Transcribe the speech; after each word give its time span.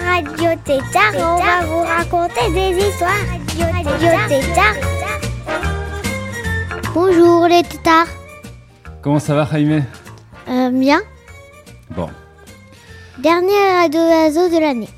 Radio 0.00 0.50
Tétard 0.64 1.14
on 1.14 1.36
va 1.36 1.64
vous 1.66 1.82
raconter 1.82 2.50
des 2.52 2.88
histoires. 2.88 3.12
Radio 3.84 4.08
Tétard. 4.28 4.74
Bonjour 6.92 7.46
les 7.46 7.62
tétards. 7.62 8.08
Comment 9.02 9.18
ça 9.20 9.34
va, 9.34 9.48
Jaime? 9.52 9.84
Euh, 10.48 10.70
bien. 10.70 11.00
Bon. 11.90 12.10
Dernier 13.18 13.72
radio 13.80 14.00
oiseau 14.00 14.48
de 14.48 14.58
l'année. 14.58 14.88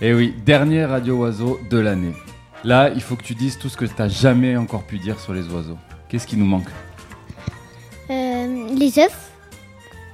Eh 0.00 0.14
oui, 0.14 0.34
dernier 0.44 0.84
radio 0.84 1.16
oiseau 1.16 1.58
de 1.68 1.78
l'année. 1.78 2.14
Là, 2.62 2.90
il 2.94 3.00
faut 3.00 3.16
que 3.16 3.22
tu 3.22 3.34
dises 3.34 3.58
tout 3.58 3.68
ce 3.68 3.76
que 3.76 3.84
tu 3.84 3.94
n'as 3.98 4.08
jamais 4.08 4.56
encore 4.56 4.84
pu 4.84 4.98
dire 4.98 5.18
sur 5.18 5.34
les 5.34 5.46
oiseaux. 5.48 5.78
Qu'est-ce 6.08 6.26
qui 6.26 6.36
nous 6.36 6.46
manque? 6.46 6.68
Euh, 8.10 8.66
les 8.76 8.98
œufs. 8.98 9.30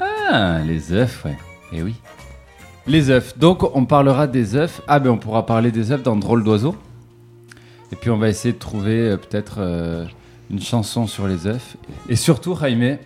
Ah, 0.00 0.58
les 0.64 0.92
œufs, 0.92 1.24
ouais. 1.24 1.36
Eh 1.72 1.82
oui. 1.82 1.96
Les 2.86 3.10
œufs. 3.10 3.38
Donc, 3.38 3.62
on 3.76 3.84
parlera 3.84 4.26
des 4.26 4.56
œufs. 4.56 4.80
Ah, 4.88 4.98
ben, 4.98 5.10
on 5.10 5.18
pourra 5.18 5.46
parler 5.46 5.70
des 5.70 5.92
œufs 5.92 6.02
dans 6.02 6.16
Drôle 6.16 6.42
d'oiseau. 6.42 6.74
Et 7.92 7.96
puis, 7.96 8.10
on 8.10 8.16
va 8.18 8.28
essayer 8.28 8.54
de 8.54 8.58
trouver 8.58 9.10
euh, 9.10 9.16
peut-être 9.16 9.56
euh, 9.58 10.06
une 10.50 10.60
chanson 10.60 11.06
sur 11.06 11.28
les 11.28 11.46
œufs. 11.46 11.76
Et 12.08 12.16
surtout, 12.16 12.56
Jaime, 12.56 12.98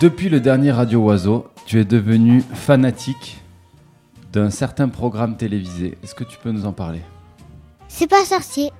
depuis 0.00 0.28
le 0.28 0.40
dernier 0.40 0.72
radio 0.72 1.00
oiseau, 1.00 1.46
tu 1.66 1.80
es 1.80 1.84
devenu 1.84 2.42
fanatique 2.54 3.40
d'un 4.32 4.50
certain 4.50 4.88
programme 4.88 5.36
télévisé. 5.36 5.96
Est-ce 6.02 6.14
que 6.14 6.24
tu 6.24 6.38
peux 6.42 6.50
nous 6.50 6.66
en 6.66 6.72
parler? 6.72 7.00
C'est 7.88 8.06
pas 8.06 8.24
sorcier. 8.24 8.70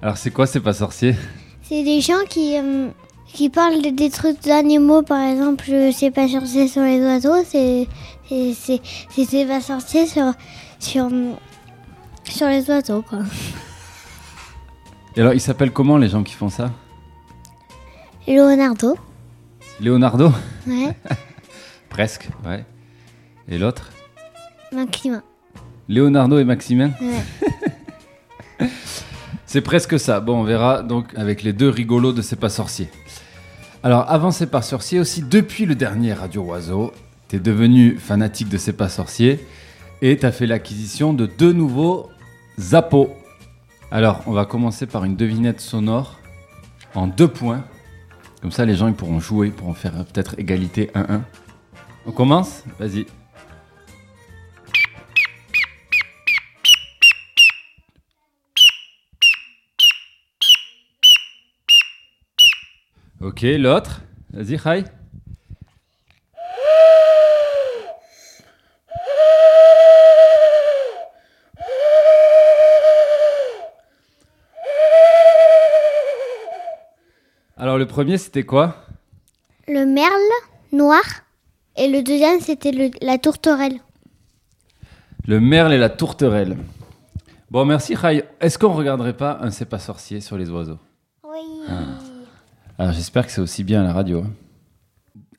Alors, 0.00 0.16
c'est 0.16 0.30
quoi 0.30 0.46
C'est 0.46 0.60
pas 0.60 0.72
sorcier? 0.72 1.14
C'est 1.62 1.82
des 1.82 2.00
gens 2.00 2.24
qui, 2.28 2.56
euh, 2.56 2.88
qui 3.32 3.50
parlent 3.50 3.82
de- 3.82 3.90
des 3.90 4.10
trucs 4.10 4.42
d'animaux, 4.42 5.02
par 5.02 5.20
exemple. 5.22 5.64
Sais 5.92 6.10
pas 6.10 6.28
sorcier 6.28 6.68
sur 6.68 6.82
les 6.82 7.00
oiseaux. 7.00 7.44
C'est 7.44 7.86
c'est 8.28 8.52
c'est 8.54 8.80
c'est- 9.10 9.24
c'est 9.24 9.44
pas 9.46 9.60
sorcier 9.60 10.06
sur 10.06 10.32
sur 10.78 11.08
sur 12.24 12.48
les 12.48 12.68
oiseaux 12.70 13.02
quoi. 13.02 13.18
Et 15.16 15.20
alors, 15.20 15.32
ils 15.32 15.40
s'appellent 15.40 15.72
comment 15.72 15.96
les 15.96 16.08
gens 16.08 16.22
qui 16.22 16.34
font 16.34 16.50
ça? 16.50 16.70
Leonardo. 18.26 18.96
Leonardo? 19.80 20.30
Ouais. 20.66 20.94
Presque, 21.88 22.28
ouais. 22.44 22.64
Et 23.48 23.56
l'autre? 23.58 23.90
Maximin. 24.72 25.22
Leonardo 25.88 26.38
et 26.38 26.44
Maximin 26.44 26.90
Ouais. 27.00 27.45
C'est 29.46 29.60
presque 29.60 29.98
ça. 29.98 30.20
Bon, 30.20 30.40
on 30.40 30.44
verra 30.44 30.82
donc 30.82 31.06
avec 31.16 31.42
les 31.42 31.52
deux 31.52 31.68
rigolos 31.68 32.12
de 32.12 32.22
C'est 32.22 32.36
pas 32.36 32.48
sorcier. 32.48 32.88
Alors, 33.82 34.10
avant 34.10 34.32
C'est 34.32 34.48
pas 34.48 34.62
sorcier 34.62 34.98
aussi, 34.98 35.22
depuis 35.22 35.66
le 35.66 35.76
dernier 35.76 36.12
Radio 36.12 36.42
Oiseau, 36.42 36.92
t'es 37.28 37.38
devenu 37.38 37.96
fanatique 37.98 38.48
de 38.48 38.58
C'est 38.58 38.72
pas 38.72 38.88
sorcier 38.88 39.46
et 40.02 40.16
t'as 40.16 40.32
fait 40.32 40.46
l'acquisition 40.46 41.14
de 41.14 41.26
deux 41.26 41.52
nouveaux 41.52 42.10
Zappos. 42.58 43.10
Alors, 43.90 44.22
on 44.26 44.32
va 44.32 44.44
commencer 44.44 44.86
par 44.86 45.04
une 45.04 45.14
devinette 45.14 45.60
sonore 45.60 46.18
en 46.94 47.06
deux 47.06 47.28
points. 47.28 47.64
Comme 48.42 48.50
ça, 48.50 48.64
les 48.64 48.74
gens 48.74 48.88
ils 48.88 48.94
pourront 48.94 49.20
jouer, 49.20 49.50
pourront 49.50 49.74
faire 49.74 49.92
peut-être 49.92 50.38
égalité 50.38 50.90
1-1. 50.94 51.20
On 52.06 52.12
commence? 52.12 52.64
Vas-y. 52.78 53.06
Ok, 63.20 63.42
l'autre. 63.42 64.02
Vas-y, 64.32 64.56
Rai. 64.56 64.84
Alors, 77.56 77.78
le 77.78 77.86
premier, 77.86 78.18
c'était 78.18 78.42
quoi? 78.42 78.84
Le 79.66 79.86
merle 79.86 80.12
noir. 80.72 81.02
Et 81.78 81.88
le 81.88 82.02
deuxième, 82.02 82.40
c'était 82.40 82.92
la 83.00 83.16
tourterelle. 83.16 83.80
Le 85.26 85.40
merle 85.40 85.72
et 85.72 85.78
la 85.78 85.88
tourterelle. 85.88 86.58
Bon, 87.50 87.64
merci, 87.64 87.94
Rai. 87.94 88.24
Est-ce 88.40 88.58
qu'on 88.58 88.74
regarderait 88.74 89.16
pas 89.16 89.38
un 89.40 89.50
C'est 89.50 89.64
pas 89.64 89.78
sorcier 89.78 90.20
sur 90.20 90.36
les 90.36 90.50
oiseaux? 90.50 90.78
Oui. 91.24 91.40
Alors 92.78 92.92
j'espère 92.92 93.26
que 93.26 93.32
c'est 93.32 93.40
aussi 93.40 93.64
bien 93.64 93.80
à 93.80 93.84
la 93.84 93.92
radio. 93.92 94.22
hein. 94.24 94.30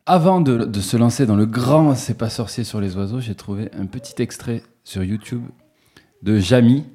Avant 0.05 0.39
de, 0.41 0.65
de 0.65 0.81
se 0.81 0.95
lancer 0.97 1.25
dans 1.25 1.35
le 1.35 1.45
grand 1.45 1.93
C'est 1.95 2.17
pas 2.17 2.29
sorcier 2.29 2.63
sur 2.63 2.79
les 2.79 2.95
oiseaux, 2.95 3.19
j'ai 3.19 3.35
trouvé 3.35 3.69
un 3.77 3.85
petit 3.85 4.21
extrait 4.21 4.63
sur 4.83 5.03
YouTube 5.03 5.43
de 6.23 6.39
Jamy, 6.39 6.85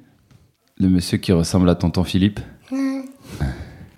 le 0.77 0.89
monsieur 0.89 1.17
qui 1.17 1.31
ressemble 1.31 1.69
à 1.69 1.75
tonton 1.75 2.03
Philippe. 2.03 2.39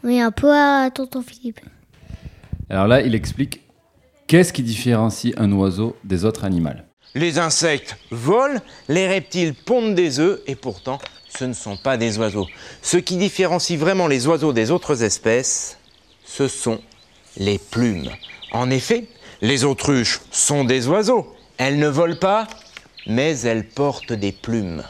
Oui, 0.04 0.20
un 0.20 0.32
peu 0.32 0.52
à 0.54 0.92
tonton 0.94 1.22
Philippe. 1.24 1.62
Alors 2.70 2.88
là, 2.88 3.02
il 3.02 3.16
explique 3.16 3.62
qu'est-ce 4.28 4.54
qui 4.54 4.62
différencie 4.62 5.34
un 5.38 5.52
oiseau 5.52 5.96
des 6.04 6.26
autres 6.26 6.44
animaux. 6.46 6.70
Les 7.16 7.40
insectes 7.40 7.98
volent, 8.12 8.60
les 8.90 9.08
reptiles 9.08 9.56
pondent 9.56 9.96
des 9.96 10.20
œufs 10.20 10.42
et 10.46 10.56
pourtant 10.56 11.00
ce 11.30 11.46
ne 11.46 11.54
sont 11.54 11.78
pas 11.78 11.98
des 11.98 12.20
oiseaux. 12.20 12.48
Ce 12.82 12.98
qui 12.98 13.18
différencie 13.18 13.80
vraiment 13.80 14.08
les 14.08 14.28
oiseaux 14.28 14.54
des 14.54 14.70
autres 14.72 15.02
espèces, 15.04 15.78
ce 16.36 16.48
sont 16.48 16.82
les 17.38 17.58
plumes. 17.58 18.12
En 18.52 18.70
effet, 18.70 19.06
les 19.42 19.64
autruches 19.64 20.20
sont 20.32 20.66
des 20.66 20.88
oiseaux. 20.88 21.34
Elles 21.58 21.80
ne 21.80 21.88
volent 21.88 22.18
pas, 22.20 22.48
mais 23.08 23.40
elles 23.42 23.68
portent 23.68 24.12
des 24.12 24.34
plumes. 24.34 24.84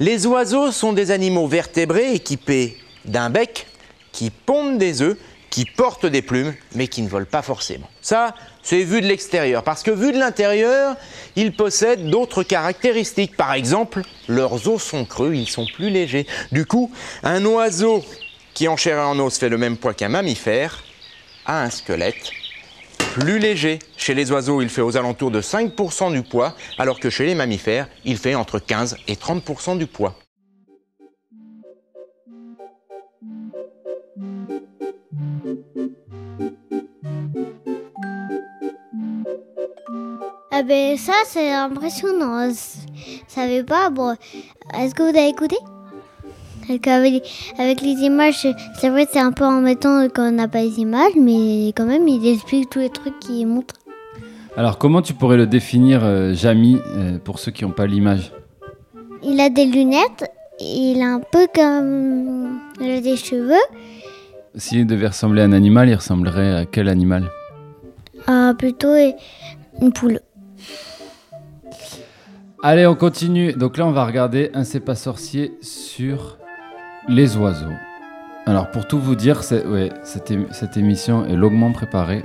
Les 0.00 0.26
oiseaux 0.26 0.70
sont 0.70 0.92
des 0.92 1.10
animaux 1.10 1.46
vertébrés 1.46 2.12
équipés 2.12 2.76
d'un 3.06 3.30
bec 3.30 3.66
qui 4.12 4.30
pondent 4.30 4.78
des 4.78 5.00
œufs, 5.00 5.16
qui 5.48 5.64
portent 5.64 6.06
des 6.06 6.22
plumes, 6.22 6.54
mais 6.74 6.88
qui 6.88 7.00
ne 7.00 7.08
volent 7.08 7.26
pas 7.30 7.42
forcément. 7.42 7.88
Ça, 8.02 8.34
c'est 8.62 8.84
vu 8.84 9.00
de 9.00 9.06
l'extérieur, 9.06 9.64
parce 9.64 9.82
que 9.82 9.90
vu 9.90 10.12
de 10.12 10.18
l'intérieur, 10.18 10.96
ils 11.36 11.56
possèdent 11.56 12.10
d'autres 12.10 12.42
caractéristiques. 12.42 13.34
Par 13.34 13.54
exemple, 13.54 14.02
leurs 14.28 14.68
os 14.68 14.82
sont 14.82 15.06
creux, 15.06 15.34
ils 15.34 15.48
sont 15.48 15.66
plus 15.74 15.88
légers. 15.88 16.26
Du 16.52 16.66
coup, 16.66 16.92
un 17.22 17.44
oiseau 17.46 18.04
qui 18.58 18.66
en 18.66 18.76
chair 18.76 18.98
et 18.98 19.02
en 19.02 19.16
os 19.20 19.38
fait 19.38 19.48
le 19.48 19.56
même 19.56 19.76
poids 19.76 19.94
qu'un 19.94 20.08
mammifère 20.08 20.82
a 21.46 21.62
un 21.62 21.70
squelette 21.70 22.32
plus 23.14 23.38
léger. 23.38 23.78
Chez 23.96 24.14
les 24.14 24.32
oiseaux, 24.32 24.60
il 24.60 24.68
fait 24.68 24.80
aux 24.80 24.96
alentours 24.96 25.30
de 25.30 25.40
5% 25.40 26.10
du 26.10 26.22
poids, 26.22 26.56
alors 26.76 26.98
que 26.98 27.08
chez 27.08 27.24
les 27.24 27.36
mammifères, 27.36 27.86
il 28.04 28.18
fait 28.18 28.34
entre 28.34 28.58
15 28.58 28.96
et 29.06 29.14
30% 29.14 29.78
du 29.78 29.86
poids. 29.86 30.18
Ah 40.50 40.64
ben 40.64 40.96
ça, 40.96 41.12
c'est 41.26 41.52
impressionnant. 41.52 42.50
Je 42.50 43.32
savais 43.32 43.62
pas. 43.62 43.90
Bon, 43.90 44.16
est-ce 44.74 44.96
que 44.96 45.04
vous 45.04 45.16
avez 45.16 45.28
écouté? 45.28 45.56
Parce 46.68 46.80
qu'avec 46.80 47.22
avec 47.58 47.80
les 47.80 47.94
images, 48.02 48.46
c'est 48.74 48.90
vrai 48.90 49.06
que 49.06 49.12
c'est 49.12 49.20
un 49.20 49.32
peu 49.32 49.44
embêtant 49.44 50.06
qu'on 50.10 50.30
n'a 50.32 50.48
pas 50.48 50.60
les 50.60 50.78
images, 50.78 51.14
mais 51.18 51.68
quand 51.68 51.86
même, 51.86 52.06
il 52.06 52.26
explique 52.26 52.68
tous 52.68 52.80
les 52.80 52.90
trucs 52.90 53.18
qu'il 53.20 53.46
montre. 53.46 53.74
Alors 54.54 54.76
comment 54.76 55.00
tu 55.00 55.14
pourrais 55.14 55.38
le 55.38 55.46
définir, 55.46 56.04
euh, 56.04 56.34
Jamy, 56.34 56.78
euh, 56.96 57.18
pour 57.18 57.38
ceux 57.38 57.52
qui 57.52 57.64
n'ont 57.64 57.70
pas 57.70 57.86
l'image 57.86 58.32
Il 59.22 59.40
a 59.40 59.48
des 59.48 59.64
lunettes, 59.64 60.30
il 60.60 61.00
a 61.00 61.14
un 61.14 61.20
peu 61.20 61.46
comme... 61.54 62.58
Il 62.80 62.90
a 62.90 63.00
des 63.00 63.16
cheveux. 63.16 63.54
S'il 64.54 64.86
devait 64.86 65.06
ressembler 65.06 65.42
à 65.42 65.44
un 65.44 65.52
animal, 65.52 65.88
il 65.88 65.94
ressemblerait 65.94 66.54
à 66.54 66.66
quel 66.66 66.88
animal 66.88 67.30
Ah, 68.26 68.52
plutôt 68.58 68.94
une 69.80 69.92
poule. 69.92 70.20
Allez, 72.62 72.86
on 72.86 72.96
continue. 72.96 73.52
Donc 73.52 73.76
là, 73.76 73.86
on 73.86 73.92
va 73.92 74.04
regarder 74.04 74.50
un 74.52 74.64
C'est 74.64 74.80
pas 74.80 74.96
sorcier 74.96 75.52
sur 75.60 76.37
les 77.08 77.36
oiseaux. 77.36 77.72
Alors, 78.46 78.70
pour 78.70 78.86
tout 78.86 78.98
vous 78.98 79.14
dire, 79.14 79.42
cette, 79.42 79.66
ém- 79.66 80.46
cette 80.52 80.76
émission 80.76 81.26
est 81.26 81.36
longuement 81.36 81.72
préparée, 81.72 82.24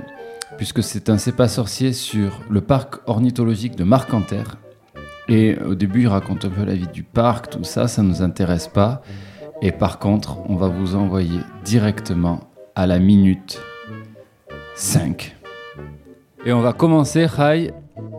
puisque 0.56 0.82
c'est 0.82 1.10
un 1.10 1.18
C'est 1.18 1.48
sorcier 1.48 1.92
sur 1.92 2.40
le 2.48 2.60
parc 2.60 2.96
ornithologique 3.06 3.76
de 3.76 3.84
Marcanterre. 3.84 4.56
Et 5.28 5.56
au 5.58 5.74
début, 5.74 6.02
il 6.02 6.08
raconte 6.08 6.44
un 6.44 6.50
peu 6.50 6.64
la 6.64 6.74
vie 6.74 6.88
du 6.88 7.02
parc, 7.02 7.50
tout 7.50 7.64
ça, 7.64 7.88
ça 7.88 8.02
ne 8.02 8.08
nous 8.08 8.22
intéresse 8.22 8.68
pas. 8.68 9.02
Et 9.62 9.72
par 9.72 9.98
contre, 9.98 10.38
on 10.48 10.56
va 10.56 10.68
vous 10.68 10.94
envoyer 10.96 11.40
directement 11.64 12.40
à 12.74 12.86
la 12.86 12.98
minute 12.98 13.60
5. 14.74 15.34
Et 16.44 16.52
on 16.52 16.60
va 16.60 16.72
commencer, 16.74 17.24
Rai, 17.24 17.72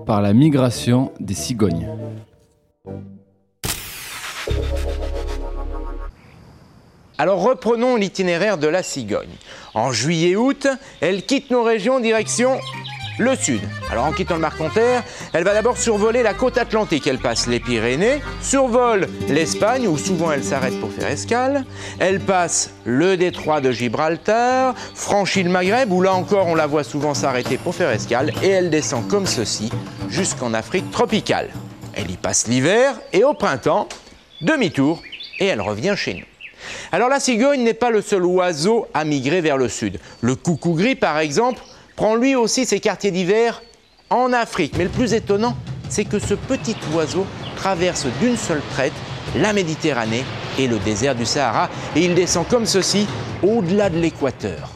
par 0.07 0.21
la 0.21 0.33
migration 0.33 1.11
des 1.19 1.33
cigognes. 1.35 1.87
Alors 7.17 7.41
reprenons 7.41 7.95
l'itinéraire 7.95 8.57
de 8.57 8.67
la 8.67 8.83
cigogne. 8.83 9.29
En 9.73 9.91
juillet-août, 9.91 10.67
elle 11.01 11.25
quitte 11.25 11.49
nos 11.49 11.63
régions 11.63 11.99
direction 11.99 12.59
le 13.17 13.35
sud. 13.35 13.61
Alors 13.91 14.05
en 14.05 14.11
quittant 14.11 14.35
le 14.35 14.41
Marconterre, 14.41 15.03
elle 15.33 15.43
va 15.43 15.53
d'abord 15.53 15.77
survoler 15.77 16.23
la 16.23 16.33
côte 16.33 16.57
atlantique. 16.57 17.07
Elle 17.07 17.19
passe 17.19 17.47
les 17.47 17.59
Pyrénées, 17.59 18.21
survole 18.41 19.07
l'Espagne 19.29 19.87
où 19.87 19.97
souvent 19.97 20.31
elle 20.31 20.43
s'arrête 20.43 20.79
pour 20.79 20.91
faire 20.91 21.09
escale. 21.09 21.65
Elle 21.99 22.19
passe 22.19 22.71
le 22.83 23.17
détroit 23.17 23.61
de 23.61 23.71
Gibraltar, 23.71 24.75
franchit 24.93 25.43
le 25.43 25.49
Maghreb 25.49 25.91
où 25.91 26.01
là 26.01 26.13
encore 26.13 26.47
on 26.47 26.55
la 26.55 26.67
voit 26.67 26.83
souvent 26.83 27.13
s'arrêter 27.13 27.57
pour 27.57 27.75
faire 27.75 27.89
escale 27.89 28.33
et 28.43 28.49
elle 28.49 28.69
descend 28.69 29.07
comme 29.07 29.25
ceci 29.25 29.71
jusqu'en 30.09 30.53
Afrique 30.53 30.91
tropicale. 30.91 31.49
Elle 31.93 32.11
y 32.11 32.17
passe 32.17 32.47
l'hiver 32.47 32.99
et 33.13 33.23
au 33.23 33.33
printemps, 33.33 33.87
demi-tour 34.41 35.01
et 35.39 35.45
elle 35.45 35.61
revient 35.61 35.93
chez 35.95 36.15
nous. 36.15 36.34
Alors 36.91 37.09
la 37.09 37.19
cigogne 37.19 37.63
n'est 37.63 37.73
pas 37.73 37.91
le 37.91 38.01
seul 38.01 38.25
oiseau 38.25 38.87
à 38.93 39.05
migrer 39.05 39.41
vers 39.41 39.57
le 39.57 39.69
sud. 39.69 39.99
Le 40.21 40.35
coucou 40.35 40.73
gris, 40.73 40.95
par 40.95 41.19
exemple, 41.19 41.61
prend 41.95 42.15
lui 42.15 42.35
aussi 42.35 42.65
ses 42.65 42.79
quartiers 42.79 43.11
d'hiver 43.11 43.61
en 44.09 44.33
Afrique. 44.33 44.77
Mais 44.77 44.83
le 44.83 44.89
plus 44.89 45.13
étonnant, 45.13 45.55
c'est 45.89 46.05
que 46.05 46.19
ce 46.19 46.33
petit 46.33 46.75
oiseau 46.93 47.25
traverse 47.55 48.05
d'une 48.21 48.37
seule 48.37 48.61
traite 48.73 48.93
la 49.35 49.53
Méditerranée 49.53 50.23
et 50.57 50.67
le 50.67 50.79
désert 50.79 51.15
du 51.15 51.25
Sahara 51.25 51.69
et 51.95 52.01
il 52.01 52.15
descend 52.15 52.47
comme 52.47 52.65
ceci 52.65 53.07
au-delà 53.43 53.89
de 53.89 53.97
l'équateur. 53.99 54.74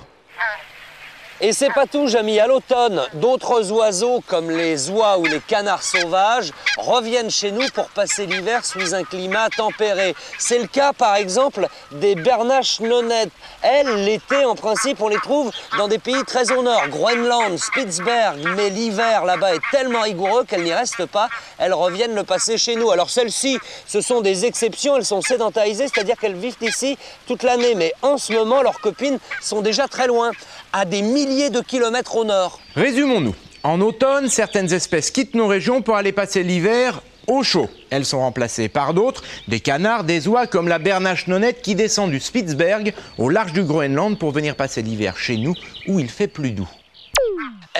Et 1.41 1.53
c'est 1.53 1.71
pas 1.71 1.85
tout, 1.85 2.07
Jamy. 2.07 2.37
À 2.37 2.47
l'automne, 2.47 3.01
d'autres 3.13 3.71
oiseaux 3.71 4.21
comme 4.27 4.51
les 4.51 4.89
oies 4.89 5.17
ou 5.19 5.25
les 5.25 5.39
canards 5.39 5.83
sauvages 5.83 6.51
reviennent 6.77 7.31
chez 7.31 7.51
nous 7.51 7.65
pour 7.73 7.87
passer 7.87 8.25
l'hiver 8.25 8.65
sous 8.65 8.93
un 8.93 9.05
climat 9.05 9.47
tempéré. 9.55 10.15
C'est 10.37 10.59
le 10.59 10.67
cas, 10.67 10.91
par 10.91 11.15
exemple, 11.15 11.67
des 11.93 12.15
bernaches 12.15 12.81
nonnettes. 12.81 13.31
Elles, 13.61 14.03
l'été, 14.03 14.43
en 14.43 14.55
principe, 14.55 15.01
on 15.01 15.07
les 15.07 15.19
trouve 15.19 15.49
dans 15.77 15.87
des 15.87 15.97
pays 15.97 16.25
très 16.27 16.51
au 16.51 16.61
nord, 16.61 16.85
Groenland, 16.89 17.57
Spitzberg. 17.57 18.39
Mais 18.57 18.69
l'hiver 18.69 19.23
là-bas 19.23 19.55
est 19.55 19.61
tellement 19.71 20.01
rigoureux 20.01 20.43
qu'elles 20.43 20.63
n'y 20.63 20.73
restent 20.73 21.05
pas. 21.05 21.29
Elles 21.57 21.73
reviennent 21.73 22.15
le 22.15 22.25
passer 22.25 22.57
chez 22.57 22.75
nous. 22.75 22.91
Alors 22.91 23.09
celles-ci, 23.09 23.59
ce 23.87 24.01
sont 24.01 24.19
des 24.19 24.45
exceptions. 24.45 24.97
Elles 24.97 25.05
sont 25.05 25.21
sédentarisées, 25.21 25.87
c'est-à-dire 25.87 26.17
qu'elles 26.17 26.35
vivent 26.35 26.57
ici 26.59 26.97
toute 27.27 27.43
l'année. 27.43 27.75
Mais 27.75 27.93
en 28.01 28.17
ce 28.17 28.33
moment, 28.33 28.61
leurs 28.61 28.81
copines 28.81 29.19
sont 29.41 29.61
déjà 29.61 29.87
très 29.87 30.07
loin, 30.07 30.31
à 30.73 30.85
des 30.85 31.01
milliers 31.01 31.49
de 31.49 31.61
kilomètres 31.61 32.15
au 32.15 32.23
nord. 32.23 32.59
Résumons-nous. 32.75 33.35
En 33.63 33.81
automne, 33.81 34.29
certaines 34.29 34.71
espèces 34.73 35.11
quittent 35.11 35.35
nos 35.35 35.47
régions 35.47 35.81
pour 35.81 35.95
aller 35.95 36.11
passer 36.11 36.43
l'hiver 36.43 37.01
au 37.27 37.43
chaud. 37.43 37.69
Elles 37.89 38.05
sont 38.05 38.19
remplacées 38.19 38.69
par 38.69 38.93
d'autres, 38.93 39.23
des 39.47 39.59
canards, 39.59 40.03
des 40.03 40.27
oies 40.27 40.47
comme 40.47 40.67
la 40.67 40.79
bernache 40.79 41.27
nonnette 41.27 41.61
qui 41.61 41.75
descend 41.75 42.09
du 42.09 42.19
Spitzberg 42.19 42.93
au 43.17 43.29
large 43.29 43.53
du 43.53 43.63
Groenland 43.63 44.17
pour 44.17 44.31
venir 44.31 44.55
passer 44.55 44.81
l'hiver 44.81 45.17
chez 45.17 45.37
nous 45.37 45.53
où 45.87 45.99
il 45.99 46.09
fait 46.09 46.27
plus 46.27 46.51
doux. 46.51 46.69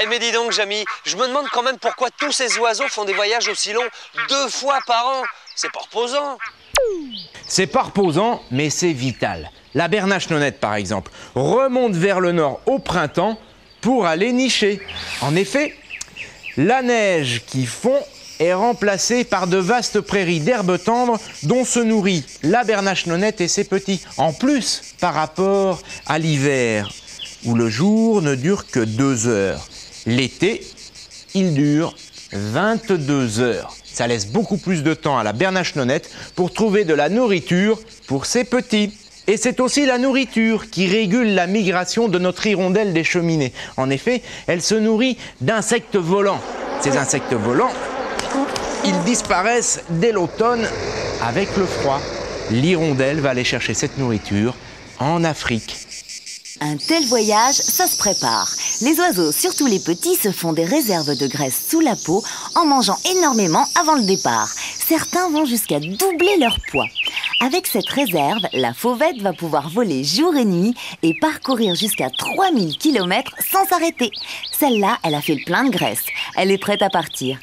Eh 0.02 0.06
mais 0.08 0.20
dis 0.20 0.32
donc, 0.32 0.52
Jamy, 0.52 0.86
je 1.04 1.18
me 1.18 1.28
demande 1.28 1.48
quand 1.52 1.64
même 1.64 1.78
pourquoi 1.78 2.10
tous 2.18 2.32
ces 2.32 2.58
oiseaux 2.58 2.88
font 2.88 3.06
des 3.06 3.14
voyages 3.14 3.48
aussi 3.50 3.74
longs 3.74 3.82
deux 4.30 4.50
fois 4.50 4.80
par 4.86 5.06
an. 5.08 5.24
C'est 5.56 5.72
pas 5.72 5.82
reposant. 5.82 6.38
C'est 7.48 7.68
pas 7.68 7.84
reposant, 7.84 8.42
mais 8.52 8.70
c'est 8.70 8.94
vital. 8.94 9.50
La 9.76 9.88
bernache 9.88 10.30
nonnette, 10.30 10.60
par 10.60 10.76
exemple, 10.76 11.12
remonte 11.36 11.96
vers 11.96 12.20
le 12.20 12.32
nord 12.32 12.62
au 12.66 12.80
printemps 12.80 13.38
pour 13.82 14.06
aller 14.06 14.32
nicher. 14.32 14.82
En 15.22 15.36
effet, 15.36 15.74
la 16.58 16.82
neige 16.82 17.44
qui 17.46 17.66
fond 17.66 18.00
est 18.40 18.54
remplacée 18.54 19.24
par 19.24 19.48
de 19.48 19.58
vastes 19.58 20.02
prairies 20.02 20.40
d'herbes 20.40 20.82
tendres 20.82 21.20
dont 21.44 21.66
se 21.66 21.80
nourrit 21.80 22.26
la 22.42 22.64
bernache 22.64 23.06
nonnette 23.06 23.42
et 23.42 23.48
ses 23.48 23.66
petits. 23.66 24.02
En 24.18 24.34
plus, 24.34 24.82
par 25.00 25.14
rapport 25.14 25.82
à 26.06 26.20
l'hiver, 26.20 26.90
où 27.46 27.54
le 27.54 27.70
jour 27.70 28.22
ne 28.22 28.36
dure 28.36 28.68
que 28.68 28.80
deux 28.80 29.28
heures. 29.28 29.68
L'été, 30.06 30.66
il 31.34 31.54
dure 31.54 31.96
22 32.32 33.40
heures. 33.40 33.76
Ça 33.86 34.08
laisse 34.08 34.28
beaucoup 34.28 34.58
plus 34.58 34.84
de 34.84 34.94
temps 34.94 35.18
à 35.18 35.24
la 35.24 35.34
bernache 35.34 35.76
nonnette 35.76 36.10
pour 36.36 36.54
trouver 36.54 36.86
de 36.86 36.94
la 36.94 37.10
nourriture 37.10 37.80
pour 38.08 38.26
ses 38.26 38.44
petits. 38.44 38.94
Et 39.30 39.38
c'est 39.38 39.60
aussi 39.60 39.86
la 39.86 40.00
nourriture 40.00 40.72
qui 40.72 40.88
régule 40.88 41.36
la 41.36 41.46
migration 41.46 42.08
de 42.08 42.18
notre 42.18 42.48
hirondelle 42.48 42.94
des 42.94 43.04
cheminées. 43.04 43.54
En 43.78 43.92
effet, 43.92 44.24
elle 44.48 44.64
se 44.64 44.74
nourrit 44.74 45.20
d'insectes 45.40 45.98
volants. 45.98 46.42
Ces 46.82 46.98
insectes 46.98 47.36
volants, 47.36 47.70
ils 48.86 49.00
disparaissent 49.04 49.84
dès 49.92 50.12
l'automne 50.12 50.68
avec 51.22 51.56
le 51.58 51.68
froid. 51.68 52.02
L'hirondelle 52.50 53.20
va 53.20 53.30
aller 53.30 53.44
chercher 53.44 53.76
cette 53.76 54.00
nourriture 54.00 54.56
en 54.98 55.24
Afrique. 55.24 55.78
Un 56.62 56.78
tel 56.78 57.06
voyage, 57.06 57.54
ça 57.54 57.86
se 57.86 58.00
prépare. 58.00 58.50
Les 58.82 59.00
oiseaux, 59.00 59.32
surtout 59.32 59.68
les 59.68 59.80
petits, 59.80 60.16
se 60.16 60.32
font 60.32 60.54
des 60.54 60.66
réserves 60.66 61.16
de 61.16 61.28
graisse 61.28 61.68
sous 61.70 61.82
la 61.82 61.96
peau 61.96 62.24
en 62.56 62.66
mangeant 62.66 62.98
énormément 63.16 63.68
avant 63.80 63.94
le 63.94 64.06
départ. 64.06 64.50
Certains 64.88 65.30
vont 65.30 65.46
jusqu'à 65.46 65.80
doubler 65.80 66.38
leur 66.40 66.58
poids. 66.72 66.88
Avec 67.42 67.68
cette 67.68 67.88
réserve, 67.88 68.42
la 68.52 68.74
fauvette 68.74 69.22
va 69.22 69.32
pouvoir 69.32 69.70
voler 69.70 70.04
jour 70.04 70.36
et 70.36 70.44
nuit 70.44 70.76
et 71.04 71.14
parcourir 71.22 71.74
jusqu'à 71.74 72.10
3000 72.10 72.78
km 72.78 73.32
sans 73.40 73.66
s'arrêter. 73.66 74.12
Celle-là, 74.52 74.98
elle 75.04 75.16
a 75.16 75.22
fait 75.22 75.36
le 75.36 75.46
plein 75.46 75.64
de 75.64 75.70
graisse. 75.70 76.04
Elle 76.36 76.52
est 76.52 76.58
prête 76.58 76.82
à 76.82 76.90
partir. 76.90 77.40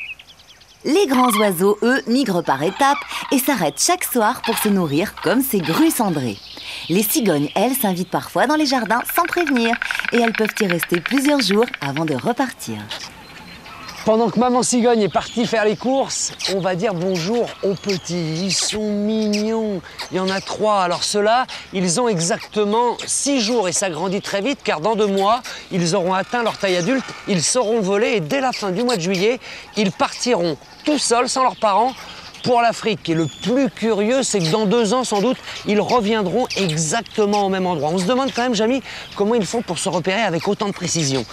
Les 0.85 1.07
grands 1.07 1.33
oiseaux, 1.39 1.79
eux, 1.83 2.03
migrent 2.07 2.45
par 2.45 2.63
étapes 2.63 2.99
et 3.33 3.39
s'arrêtent 3.39 3.83
chaque 3.83 4.05
soir 4.05 4.43
pour 4.43 4.59
se 4.59 4.69
nourrir 4.69 5.15
comme 5.23 5.41
ces 5.41 5.61
grues 5.61 5.91
cendrées. 5.91 6.37
Les 6.91 7.03
cigognes, 7.03 7.49
elles, 7.55 7.75
s'invitent 7.75 8.11
parfois 8.11 8.47
dans 8.47 8.57
les 8.57 8.67
jardins 8.67 9.03
sans 9.15 9.25
prévenir 9.25 9.75
et 10.13 10.19
elles 10.19 10.35
peuvent 10.35 10.55
y 10.61 10.67
rester 10.67 11.01
plusieurs 11.01 11.41
jours 11.41 11.67
avant 11.81 12.05
de 12.05 12.15
repartir. 12.15 12.77
Pendant 14.07 14.31
que 14.31 14.39
maman 14.39 14.63
cigogne 14.63 15.03
est 15.03 15.09
partie 15.09 15.47
faire 15.47 15.65
les 15.65 15.75
courses, 15.75 16.31
on 16.55 16.61
va 16.61 16.77
dire 16.77 16.95
bonjour 16.95 17.49
aux 17.65 17.75
petits. 17.75 18.45
Ils 18.45 18.53
sont 18.53 18.89
mignons. 18.89 19.83
Il 20.13 20.19
y 20.19 20.21
en 20.21 20.29
a 20.29 20.41
trois. 20.41 20.83
Alors 20.83 21.03
ceux-là, 21.03 21.45
ils 21.73 22.01
ont 22.01 22.07
exactement 22.07 22.97
six 23.05 23.41
jours 23.41 23.67
et 23.67 23.73
ça 23.73 23.91
grandit 23.91 24.21
très 24.21 24.43
vite 24.43 24.61
car 24.63 24.81
dans 24.81 24.95
deux 24.95 25.09
mois, 25.09 25.43
ils 25.73 25.97
auront 25.97 26.15
atteint 26.15 26.45
leur 26.45 26.57
taille 26.57 26.77
adulte. 26.77 27.05
Ils 27.27 27.43
sauront 27.43 27.81
voler 27.81 28.11
et 28.11 28.21
dès 28.21 28.41
la 28.41 28.53
fin 28.53 28.71
du 28.71 28.85
mois 28.85 28.95
de 28.95 29.01
juillet, 29.01 29.41
ils 29.77 29.91
partiront 29.91 30.57
tout 30.85 31.01
seuls, 31.01 31.29
sans 31.29 31.43
leurs 31.43 31.57
parents, 31.57 31.93
pour 32.45 32.63
l'Afrique. 32.63 33.09
Et 33.09 33.15
le 33.15 33.27
plus 33.43 33.71
curieux, 33.71 34.23
c'est 34.23 34.39
que 34.39 34.53
dans 34.53 34.67
deux 34.67 34.95
ans, 34.95 35.03
sans 35.03 35.21
doute, 35.21 35.39
ils 35.67 35.81
reviendront 35.81 36.47
exactement 36.57 37.45
au 37.45 37.49
même 37.49 37.67
endroit. 37.67 37.91
On 37.93 37.99
se 37.99 38.05
demande 38.05 38.31
quand 38.33 38.43
même, 38.43 38.55
Jamy, 38.55 38.85
comment 39.17 39.35
ils 39.35 39.47
font 39.47 39.63
pour 39.63 39.81
se 39.81 39.89
repérer 39.89 40.23
avec 40.23 40.47
autant 40.47 40.69
de 40.69 40.75
précision. 40.75 41.27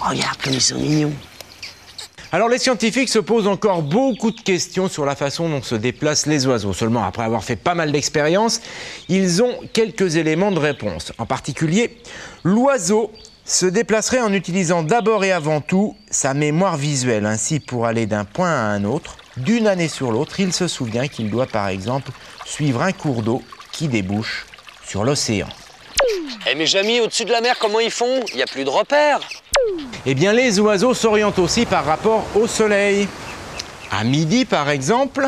Regarde 0.00 0.38
comme 0.42 0.54
ils 0.54 0.60
sont 0.60 0.74
mignons. 0.74 1.12
Alors 2.32 2.48
les 2.48 2.58
scientifiques 2.58 3.08
se 3.08 3.20
posent 3.20 3.46
encore 3.46 3.82
beaucoup 3.82 4.32
de 4.32 4.40
questions 4.40 4.88
sur 4.88 5.06
la 5.06 5.14
façon 5.14 5.48
dont 5.48 5.62
se 5.62 5.76
déplacent 5.76 6.26
les 6.26 6.46
oiseaux. 6.46 6.72
Seulement, 6.72 7.04
après 7.04 7.22
avoir 7.22 7.44
fait 7.44 7.56
pas 7.56 7.74
mal 7.74 7.92
d'expériences, 7.92 8.60
ils 9.08 9.42
ont 9.42 9.54
quelques 9.72 10.16
éléments 10.16 10.50
de 10.50 10.58
réponse. 10.58 11.12
En 11.18 11.26
particulier, 11.26 11.96
l'oiseau 12.42 13.12
se 13.44 13.66
déplacerait 13.66 14.20
en 14.20 14.32
utilisant 14.32 14.82
d'abord 14.82 15.24
et 15.24 15.30
avant 15.30 15.60
tout 15.60 15.94
sa 16.10 16.34
mémoire 16.34 16.76
visuelle. 16.76 17.26
Ainsi, 17.26 17.60
pour 17.60 17.86
aller 17.86 18.06
d'un 18.06 18.24
point 18.24 18.50
à 18.50 18.64
un 18.70 18.82
autre, 18.82 19.16
d'une 19.36 19.68
année 19.68 19.88
sur 19.88 20.10
l'autre, 20.10 20.40
il 20.40 20.52
se 20.52 20.66
souvient 20.66 21.06
qu'il 21.06 21.30
doit 21.30 21.46
par 21.46 21.68
exemple 21.68 22.10
suivre 22.44 22.82
un 22.82 22.92
cours 22.92 23.22
d'eau 23.22 23.40
qui 23.70 23.86
débouche 23.86 24.46
sur 24.84 25.04
l'océan. 25.04 25.48
Eh 26.50 26.54
mais 26.56 26.66
Jamy, 26.66 27.00
au-dessus 27.00 27.24
de 27.24 27.32
la 27.32 27.40
mer, 27.40 27.56
comment 27.60 27.80
ils 27.80 27.90
font? 27.90 28.20
Il 28.30 28.36
n'y 28.36 28.42
a 28.42 28.46
plus 28.46 28.64
de 28.64 28.70
repères. 28.70 29.20
Eh 30.04 30.14
bien, 30.14 30.32
les 30.32 30.60
oiseaux 30.60 30.94
s'orientent 30.94 31.38
aussi 31.38 31.66
par 31.66 31.84
rapport 31.84 32.24
au 32.34 32.46
soleil. 32.46 33.08
À 33.90 34.04
midi, 34.04 34.44
par 34.44 34.70
exemple, 34.70 35.26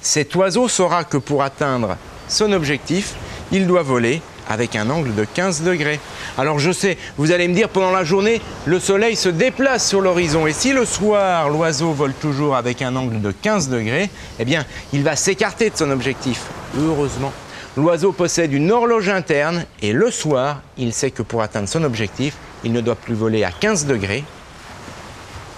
cet 0.00 0.34
oiseau 0.34 0.68
saura 0.68 1.04
que 1.04 1.16
pour 1.16 1.42
atteindre 1.42 1.96
son 2.28 2.52
objectif, 2.52 3.14
il 3.52 3.66
doit 3.66 3.82
voler 3.82 4.20
avec 4.48 4.76
un 4.76 4.90
angle 4.90 5.14
de 5.14 5.24
15 5.24 5.62
degrés. 5.62 6.00
Alors 6.36 6.58
je 6.58 6.72
sais, 6.72 6.98
vous 7.16 7.32
allez 7.32 7.48
me 7.48 7.54
dire 7.54 7.68
pendant 7.68 7.90
la 7.90 8.04
journée, 8.04 8.40
le 8.66 8.80
soleil 8.80 9.16
se 9.16 9.28
déplace 9.28 9.88
sur 9.88 10.00
l'horizon 10.00 10.46
et 10.46 10.52
si 10.52 10.72
le 10.72 10.84
soir 10.84 11.48
l'oiseau 11.48 11.92
vole 11.92 12.14
toujours 12.14 12.56
avec 12.56 12.82
un 12.82 12.96
angle 12.96 13.20
de 13.20 13.30
15 13.30 13.68
degrés, 13.68 14.10
eh 14.38 14.44
bien 14.44 14.64
il 14.92 15.02
va 15.02 15.16
s'écarter 15.16 15.70
de 15.70 15.76
son 15.76 15.90
objectif. 15.90 16.42
Heureusement, 16.78 17.32
l'oiseau 17.76 18.12
possède 18.12 18.52
une 18.52 18.70
horloge 18.70 19.08
interne 19.08 19.66
et 19.80 19.92
le 19.92 20.10
soir, 20.10 20.62
il 20.78 20.92
sait 20.92 21.10
que 21.10 21.22
pour 21.22 21.42
atteindre 21.42 21.68
son 21.68 21.84
objectif, 21.84 22.34
il 22.64 22.72
ne 22.72 22.80
doit 22.80 22.96
plus 22.96 23.14
voler 23.14 23.44
à 23.44 23.50
15 23.50 23.86
degrés, 23.86 24.24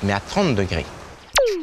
mais 0.02 0.12
à 0.12 0.20
30 0.20 0.54
degrés. 0.54 0.86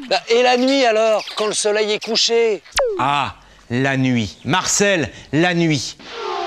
Bah, 0.09 0.21
et 0.29 0.43
la 0.43 0.57
nuit 0.57 0.83
alors, 0.85 1.23
quand 1.35 1.47
le 1.47 1.53
soleil 1.53 1.91
est 1.91 2.03
couché? 2.03 2.61
Ah, 2.99 3.35
la 3.69 3.97
nuit. 3.97 4.37
Marcel, 4.43 5.09
la 5.31 5.53
nuit. 5.53 5.97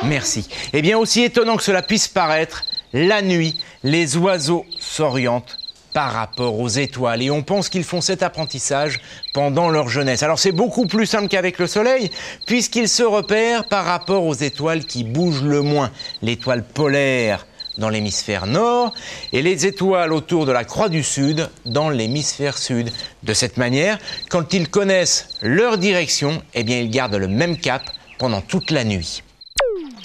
Merci. 0.05 0.49
Eh 0.73 0.83
bien, 0.83 0.99
aussi 0.99 1.23
étonnant 1.23 1.57
que 1.57 1.63
cela 1.63 1.83
puisse 1.83 2.09
paraître, 2.09 2.65
la 2.93 3.23
nuit, 3.23 3.59
les 3.83 4.17
oiseaux 4.17 4.67
s'orientent 4.79 5.57
par 5.95 6.13
rapport 6.13 6.61
aux 6.61 6.69
étoiles 6.69 7.23
et 7.23 7.31
on 7.31 7.43
pense 7.43 7.71
qu'ils 7.71 7.85
font 7.85 8.03
cet 8.03 8.23
apprentissage 8.23 9.01
pendant 9.33 9.71
leur 9.71 9.89
jeunesse. 9.89 10.23
Alors 10.23 10.39
c'est 10.39 10.53
beaucoup 10.53 10.87
plus 10.87 11.07
simple 11.07 11.29
qu'avec 11.29 11.59
le 11.59 11.67
Soleil 11.67 12.11
puisqu'ils 12.45 12.89
se 12.89 13.05
repèrent 13.05 13.65
par 13.65 13.87
rapport 13.87 14.27
aux 14.27 14.35
étoiles 14.35 14.85
qui 14.85 15.05
bougent 15.05 15.45
le 15.45 15.63
moins. 15.63 15.91
L'étoile 16.21 16.65
polaire 16.65 17.47
dans 17.79 17.89
l'hémisphère 17.89 18.47
nord 18.47 18.93
et 19.33 19.41
les 19.41 19.67
étoiles 19.67 20.13
autour 20.13 20.47
de 20.47 20.53
la 20.53 20.65
croix 20.65 20.89
du 20.89 21.05
Sud 21.05 21.49
dans 21.65 21.91
l'hémisphère 21.91 22.59
sud. 22.59 22.91
De 23.23 23.33
cette 23.33 23.57
manière, 23.57 23.99
quand 24.29 24.53
ils 24.53 24.69
connaissent 24.69 25.29
leur 25.43 25.79
direction, 25.79 26.43
eh 26.55 26.65
bien 26.65 26.81
ils 26.81 26.91
gardent 26.91 27.15
le 27.15 27.29
même 27.29 27.57
cap 27.57 27.83
pendant 28.19 28.41
toute 28.41 28.73
la 28.73 28.85
nuit. 28.85 29.23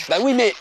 Bah 0.07 0.17
oui, 0.21 0.33
mais 0.33 0.53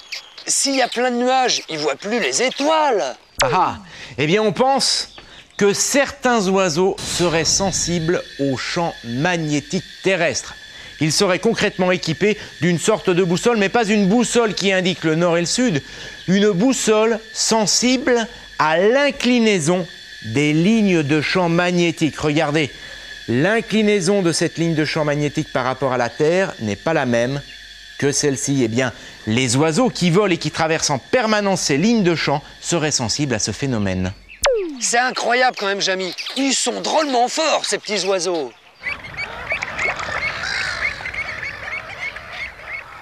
s'il 0.46 0.74
y 0.74 0.82
a 0.82 0.88
plein 0.88 1.10
de 1.10 1.16
nuages, 1.16 1.62
ils 1.68 1.78
voient 1.78 1.96
plus 1.96 2.18
les 2.18 2.42
étoiles. 2.42 3.14
Ah 3.42 3.48
ah 3.52 3.78
Eh 4.16 4.26
bien 4.26 4.42
on 4.42 4.52
pense 4.52 5.14
que 5.58 5.74
certains 5.74 6.46
oiseaux 6.48 6.96
seraient 6.98 7.44
sensibles 7.44 8.22
aux 8.38 8.56
champs 8.56 8.94
magnétiques 9.04 9.84
terrestres. 10.04 10.54
Ils 11.00 11.12
seraient 11.12 11.40
concrètement 11.40 11.90
équipés 11.90 12.38
d'une 12.60 12.78
sorte 12.78 13.10
de 13.10 13.24
boussole, 13.24 13.58
mais 13.58 13.68
pas 13.68 13.84
une 13.84 14.06
boussole 14.06 14.54
qui 14.54 14.72
indique 14.72 15.04
le 15.04 15.16
nord 15.16 15.36
et 15.36 15.40
le 15.40 15.46
sud, 15.46 15.82
une 16.28 16.50
boussole 16.50 17.18
sensible 17.32 18.26
à 18.60 18.78
l'inclinaison 18.78 19.86
des 20.26 20.52
lignes 20.52 21.02
de 21.02 21.20
champ 21.20 21.48
magnétique. 21.48 22.18
Regardez, 22.18 22.70
l'inclinaison 23.28 24.22
de 24.22 24.32
cette 24.32 24.58
ligne 24.58 24.74
de 24.74 24.84
champ 24.84 25.04
magnétique 25.04 25.52
par 25.52 25.64
rapport 25.64 25.92
à 25.92 25.98
la 25.98 26.08
Terre 26.08 26.54
n'est 26.60 26.76
pas 26.76 26.94
la 26.94 27.06
même 27.06 27.40
que 27.98 28.12
celle-ci. 28.12 28.62
Eh 28.62 28.68
bien, 28.68 28.92
les 29.26 29.56
oiseaux 29.56 29.90
qui 29.90 30.10
volent 30.10 30.34
et 30.34 30.38
qui 30.38 30.52
traversent 30.52 30.90
en 30.90 30.98
permanence 30.98 31.62
ces 31.62 31.76
lignes 31.76 32.04
de 32.04 32.14
champ 32.14 32.42
seraient 32.60 32.92
sensibles 32.92 33.34
à 33.34 33.40
ce 33.40 33.50
phénomène. 33.50 34.12
C'est 34.80 34.98
incroyable 34.98 35.56
quand 35.58 35.66
même, 35.66 35.80
Jamy. 35.80 36.14
Ils 36.36 36.54
sont 36.54 36.80
drôlement 36.80 37.28
forts, 37.28 37.64
ces 37.64 37.78
petits 37.78 38.06
oiseaux. 38.06 38.52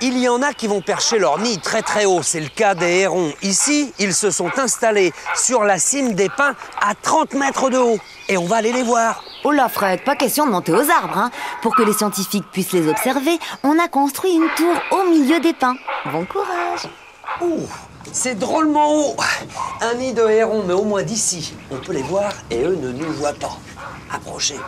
Il 0.02 0.18
y 0.18 0.28
en 0.28 0.42
a 0.42 0.52
qui 0.52 0.66
vont 0.66 0.82
percher 0.82 1.18
leur 1.18 1.38
nid 1.38 1.58
très 1.58 1.80
très 1.80 2.04
haut, 2.04 2.22
c'est 2.22 2.40
le 2.40 2.48
cas 2.48 2.74
des 2.74 2.98
hérons. 2.98 3.32
Ici, 3.42 3.94
ils 3.98 4.12
se 4.14 4.30
sont 4.30 4.50
installés 4.58 5.12
sur 5.34 5.64
la 5.64 5.78
cime 5.78 6.14
des 6.14 6.28
pins 6.28 6.54
à 6.80 6.94
30 6.94 7.32
mètres 7.34 7.70
de 7.70 7.78
haut. 7.78 7.98
Et 8.28 8.36
on 8.36 8.44
va 8.44 8.56
aller 8.56 8.72
les 8.72 8.82
voir. 8.82 9.24
Oh 9.44 9.52
là, 9.52 9.68
Fred, 9.68 10.02
pas 10.04 10.14
question 10.14 10.44
de 10.46 10.50
monter 10.50 10.72
aux 10.72 10.90
arbres. 10.90 11.16
Hein. 11.16 11.30
Pour 11.62 11.74
que 11.74 11.82
les 11.82 11.94
scientifiques 11.94 12.50
puissent 12.52 12.72
les 12.72 12.88
observer, 12.88 13.38
on 13.62 13.78
a 13.78 13.88
construit 13.88 14.32
une 14.32 14.48
tour 14.54 14.74
au 14.90 15.08
milieu 15.08 15.40
des 15.40 15.54
pins. 15.54 15.76
Bon 16.12 16.26
courage. 16.26 16.88
Ouh, 17.40 17.66
c'est 18.12 18.34
drôlement 18.34 18.94
haut. 18.94 19.16
Un 19.80 19.94
nid 19.94 20.12
de 20.12 20.22
hérons, 20.28 20.64
mais 20.66 20.74
au 20.74 20.84
moins 20.84 21.02
d'ici. 21.02 21.54
On 21.70 21.76
peut 21.76 21.92
les 21.92 22.02
voir 22.02 22.32
et 22.50 22.62
eux 22.62 22.78
ne 22.80 22.92
nous 22.92 23.12
voient 23.12 23.32
pas. 23.32 23.58
Approchez. 24.12 24.58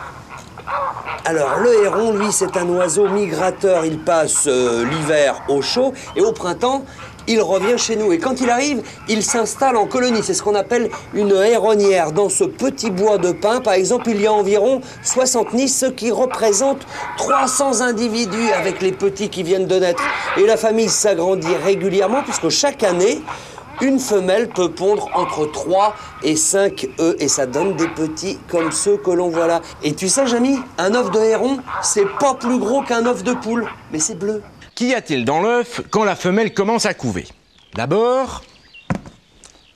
Alors, 1.25 1.59
le 1.59 1.83
héron, 1.83 2.13
lui, 2.13 2.31
c'est 2.31 2.55
un 2.57 2.67
oiseau 2.69 3.07
migrateur. 3.07 3.85
Il 3.85 3.99
passe 3.99 4.45
euh, 4.47 4.85
l'hiver 4.85 5.41
au 5.47 5.61
chaud 5.61 5.93
et 6.15 6.21
au 6.21 6.31
printemps, 6.31 6.85
il 7.29 7.41
revient 7.41 7.77
chez 7.77 7.95
nous. 7.95 8.11
Et 8.11 8.17
quand 8.17 8.41
il 8.41 8.49
arrive, 8.49 8.81
il 9.07 9.23
s'installe 9.23 9.77
en 9.77 9.85
colonie. 9.85 10.21
C'est 10.23 10.33
ce 10.33 10.43
qu'on 10.43 10.55
appelle 10.55 10.89
une 11.13 11.31
héronnière. 11.31 12.11
Dans 12.11 12.27
ce 12.27 12.43
petit 12.43 12.89
bois 12.89 13.17
de 13.17 13.31
pin, 13.31 13.61
par 13.61 13.73
exemple, 13.73 14.09
il 14.09 14.19
y 14.19 14.27
a 14.27 14.33
environ 14.33 14.81
60 15.03 15.53
nids, 15.53 15.69
ce 15.69 15.85
qui 15.85 16.11
représente 16.11 16.85
300 17.17 17.81
individus 17.81 18.51
avec 18.51 18.81
les 18.81 18.91
petits 18.91 19.29
qui 19.29 19.43
viennent 19.43 19.67
de 19.67 19.79
naître. 19.79 20.03
Et 20.37 20.45
la 20.45 20.57
famille 20.57 20.89
s'agrandit 20.89 21.55
régulièrement 21.63 22.23
puisque 22.23 22.49
chaque 22.49 22.83
année, 22.83 23.21
une 23.81 23.99
femelle 23.99 24.49
peut 24.49 24.71
pondre 24.71 25.09
entre 25.13 25.49
3 25.49 25.95
et 26.23 26.35
5 26.35 26.89
œufs 26.99 27.15
et 27.19 27.27
ça 27.27 27.45
donne 27.45 27.75
des 27.75 27.87
petits 27.87 28.37
comme 28.49 28.71
ceux 28.71 28.97
que 28.97 29.11
l'on 29.11 29.29
voit 29.29 29.47
là. 29.47 29.61
Et 29.83 29.93
tu 29.93 30.09
sais, 30.09 30.27
Jamy, 30.27 30.59
un 30.77 30.95
œuf 30.95 31.11
de 31.11 31.19
héron, 31.19 31.59
c'est 31.81 32.07
pas 32.19 32.33
plus 32.33 32.57
gros 32.57 32.81
qu'un 32.81 33.05
œuf 33.05 33.23
de 33.23 33.33
poule, 33.33 33.67
mais 33.93 33.99
c'est 33.99 34.15
bleu. 34.15 34.41
Qu'y 34.79 34.95
a-t-il 34.95 35.25
dans 35.25 35.41
l'œuf 35.41 35.81
quand 35.89 36.05
la 36.05 36.15
femelle 36.15 36.53
commence 36.53 36.85
à 36.85 36.93
couver? 36.93 37.27
D'abord, 37.73 38.45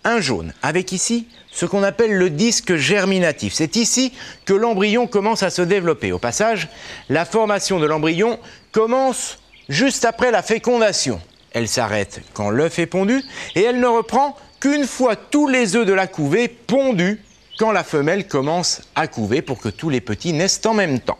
un 0.05 0.21
jaune, 0.21 0.53
avec 0.61 0.93
ici 0.93 1.27
ce 1.51 1.65
qu'on 1.65 1.83
appelle 1.83 2.13
le 2.13 2.29
disque 2.29 2.77
germinatif. 2.77 3.51
C'est 3.51 3.75
ici 3.75 4.13
que 4.45 4.53
l'embryon 4.53 5.05
commence 5.07 5.43
à 5.43 5.49
se 5.49 5.61
développer. 5.61 6.13
Au 6.13 6.19
passage, 6.19 6.69
la 7.09 7.25
formation 7.25 7.81
de 7.81 7.85
l'embryon 7.85 8.39
commence 8.71 9.39
juste 9.67 10.05
après 10.05 10.31
la 10.31 10.41
fécondation. 10.41 11.19
Elle 11.51 11.67
s'arrête 11.67 12.21
quand 12.33 12.49
l'œuf 12.49 12.79
est 12.79 12.85
pondu 12.85 13.21
et 13.55 13.61
elle 13.61 13.81
ne 13.81 13.87
reprend 13.87 14.37
qu'une 14.61 14.87
fois 14.87 15.17
tous 15.17 15.49
les 15.49 15.75
œufs 15.75 15.85
de 15.85 15.91
la 15.91 16.07
couvée 16.07 16.47
pondus 16.47 17.21
quand 17.59 17.73
la 17.73 17.83
femelle 17.83 18.25
commence 18.25 18.83
à 18.95 19.07
couver 19.07 19.41
pour 19.41 19.59
que 19.59 19.67
tous 19.67 19.89
les 19.89 19.99
petits 19.99 20.31
naissent 20.31 20.65
en 20.65 20.73
même 20.73 21.01
temps. 21.01 21.19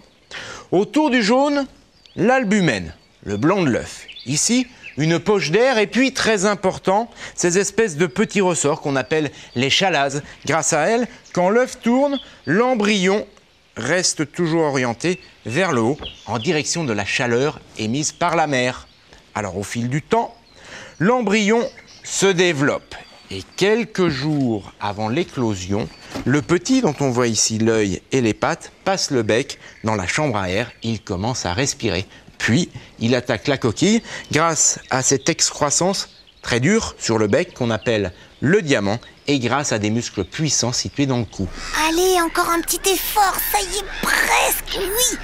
Autour 0.71 1.09
du 1.09 1.21
jaune, 1.21 1.65
l'albumène, 2.15 2.93
le 3.23 3.37
blanc 3.37 3.63
de 3.63 3.69
l'œuf. 3.69 4.05
Ici, 4.25 4.67
une 4.97 5.19
poche 5.19 5.51
d'air 5.51 5.77
et 5.77 5.87
puis, 5.87 6.13
très 6.13 6.45
important, 6.45 7.09
ces 7.35 7.57
espèces 7.57 7.97
de 7.97 8.05
petits 8.05 8.41
ressorts 8.41 8.81
qu'on 8.81 8.95
appelle 8.95 9.31
les 9.55 9.69
chalases. 9.69 10.23
Grâce 10.45 10.73
à 10.73 10.81
elles, 10.87 11.07
quand 11.33 11.49
l'œuf 11.49 11.79
tourne, 11.81 12.19
l'embryon 12.45 13.25
reste 13.75 14.31
toujours 14.31 14.63
orienté 14.63 15.19
vers 15.45 15.71
le 15.71 15.81
haut 15.81 15.97
en 16.27 16.37
direction 16.37 16.83
de 16.83 16.93
la 16.93 17.05
chaleur 17.05 17.59
émise 17.77 18.11
par 18.11 18.35
la 18.35 18.45
mer. 18.45 18.87
Alors 19.33 19.57
au 19.57 19.63
fil 19.63 19.89
du 19.89 20.01
temps, 20.01 20.35
l'embryon 20.99 21.67
se 22.03 22.27
développe 22.27 22.95
et 23.31 23.41
quelques 23.55 24.09
jours 24.09 24.73
avant 24.79 25.09
l'éclosion, 25.09 25.89
le 26.25 26.43
petit 26.43 26.81
dont 26.81 26.93
on 26.99 27.09
voit 27.09 27.27
ici 27.27 27.57
l'œil 27.57 28.01
et 28.11 28.21
les 28.21 28.35
pattes 28.35 28.71
passe 28.83 29.09
le 29.09 29.23
bec 29.23 29.57
dans 29.83 29.95
la 29.95 30.05
chambre 30.05 30.37
à 30.37 30.51
air, 30.51 30.71
il 30.83 31.01
commence 31.01 31.47
à 31.47 31.53
respirer. 31.53 32.05
Puis 32.43 32.69
il 32.99 33.15
attaque 33.15 33.47
la 33.47 33.57
coquille 33.57 34.03
grâce 34.29 34.77
à 34.89 35.01
cette 35.01 35.29
excroissance 35.29 36.09
très 36.41 36.59
dure 36.59 36.93
sur 36.99 37.17
le 37.17 37.27
bec 37.27 37.53
qu'on 37.53 37.69
appelle 37.69 38.11
le 38.41 38.61
diamant 38.61 38.99
et 39.27 39.39
grâce 39.39 39.71
à 39.71 39.79
des 39.79 39.89
muscles 39.89 40.25
puissants 40.25 40.73
situés 40.73 41.05
dans 41.05 41.19
le 41.19 41.23
cou. 41.23 41.47
Allez, 41.87 42.19
encore 42.21 42.49
un 42.49 42.59
petit 42.59 42.81
effort, 42.91 43.37
ça 43.53 43.61
y 43.61 43.77
est 43.77 43.85
presque, 44.01 44.77
oui 44.77 45.17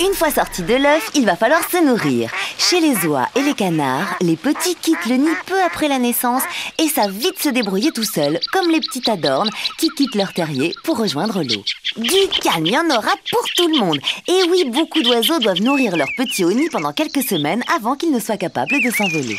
une 0.00 0.14
fois 0.14 0.30
sortis 0.30 0.62
de 0.62 0.74
l'œuf, 0.74 1.10
il 1.14 1.24
va 1.24 1.36
falloir 1.36 1.60
se 1.70 1.84
nourrir. 1.84 2.30
Chez 2.58 2.80
les 2.80 3.06
oies 3.06 3.28
et 3.36 3.42
les 3.42 3.54
canards, 3.54 4.16
les 4.20 4.36
petits 4.36 4.74
quittent 4.74 5.06
le 5.06 5.16
nid 5.16 5.36
peu 5.46 5.60
après 5.62 5.88
la 5.88 5.98
naissance 5.98 6.42
et 6.78 6.88
savent 6.88 7.10
vite 7.10 7.38
se 7.38 7.48
débrouiller 7.48 7.90
tout 7.90 8.04
seuls, 8.04 8.40
comme 8.52 8.70
les 8.70 8.80
petits 8.80 9.10
adornes 9.10 9.50
qui 9.78 9.88
quittent 9.90 10.14
leur 10.14 10.32
terrier 10.32 10.74
pour 10.84 10.98
rejoindre 10.98 11.42
l'eau. 11.42 11.62
Du 11.96 12.28
calme, 12.42 12.66
il 12.66 12.72
y 12.72 12.78
en 12.78 12.88
aura 12.90 13.12
pour 13.30 13.44
tout 13.56 13.68
le 13.68 13.78
monde. 13.78 13.98
Et 14.28 14.48
oui, 14.50 14.64
beaucoup 14.70 15.02
d'oiseaux 15.02 15.38
doivent 15.38 15.62
nourrir 15.62 15.96
leurs 15.96 16.12
petits 16.16 16.44
au 16.44 16.52
nid 16.52 16.68
pendant 16.70 16.92
quelques 16.92 17.22
semaines 17.22 17.62
avant 17.74 17.96
qu'ils 17.96 18.12
ne 18.12 18.20
soient 18.20 18.36
capables 18.36 18.82
de 18.82 18.90
s'envoler. 18.90 19.36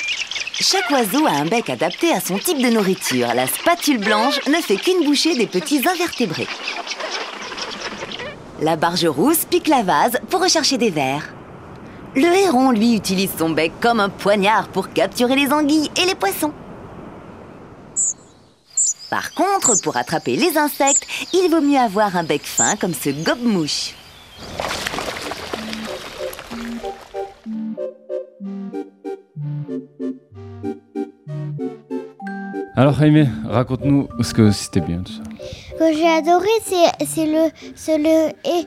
Chaque 0.54 0.90
oiseau 0.90 1.26
a 1.26 1.32
un 1.32 1.46
bec 1.46 1.70
adapté 1.70 2.12
à 2.12 2.20
son 2.20 2.38
type 2.38 2.62
de 2.62 2.70
nourriture. 2.70 3.34
La 3.34 3.48
spatule 3.48 4.00
blanche 4.00 4.40
ne 4.48 4.62
fait 4.62 4.78
qu'une 4.78 5.06
bouchée 5.06 5.36
des 5.36 5.48
petits 5.48 5.82
invertébrés. 5.88 6.48
La 8.62 8.78
barge 8.78 9.06
rousse 9.06 9.46
pique 9.46 9.68
la 9.68 9.84
vase 9.84 10.18
pour 10.30 10.42
rechercher 10.42 10.78
des 10.78 10.90
vers. 10.90 11.35
Le 12.16 12.46
héron, 12.46 12.72
lui, 12.72 12.96
utilise 12.96 13.32
son 13.38 13.50
bec 13.50 13.74
comme 13.82 14.00
un 14.00 14.10
poignard 14.10 14.70
pour 14.70 14.90
capturer 14.94 15.36
les 15.36 15.52
anguilles 15.52 15.92
et 16.02 16.06
les 16.06 16.16
poissons. 16.16 16.54
Par 19.10 19.34
contre, 19.34 19.82
pour 19.84 19.98
attraper 19.98 20.36
les 20.36 20.58
insectes, 20.58 21.06
il 21.34 21.50
vaut 21.50 21.62
mieux 21.62 21.78
avoir 21.78 22.16
un 22.16 22.24
bec 22.24 22.44
fin 22.44 22.76
comme 22.78 22.94
ce 22.94 23.10
gobe-mouche. 23.10 23.94
Alors 32.78 32.94
Jaime, 33.00 33.30
raconte-nous 33.46 34.10
ce 34.22 34.34
que 34.34 34.52
c'était 34.52 34.82
bien 34.82 35.02
tout 35.02 35.14
ça. 35.14 35.24
Ce 35.42 35.80
que 35.80 35.94
j'ai 35.94 36.08
adoré, 36.08 36.48
c'est 36.64 37.06
c'est 37.06 37.26
le 37.26 37.50
c'est 37.76 37.98
le 37.98 38.30
et 38.46 38.66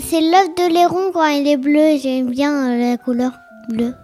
c'est 0.00 0.20
l'œuf 0.20 0.48
de 0.56 0.72
l'héron 0.72 1.10
quand 1.12 1.26
il 1.26 1.46
est 1.48 1.56
bleu. 1.56 1.98
J'aime 2.00 2.30
bien 2.30 2.70
euh, 2.70 2.90
la 2.90 2.96
couleur 2.96 3.32
bleue. 3.68 3.94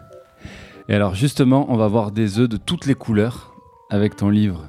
Et 0.89 0.95
alors 0.95 1.15
justement, 1.15 1.67
on 1.69 1.77
va 1.77 1.89
voir 1.89 2.11
des 2.11 2.39
œufs 2.39 2.49
de 2.49 2.57
toutes 2.57 2.87
les 2.87 2.95
couleurs 2.95 3.55
avec 3.91 4.17
ton 4.17 4.29
livre 4.29 4.69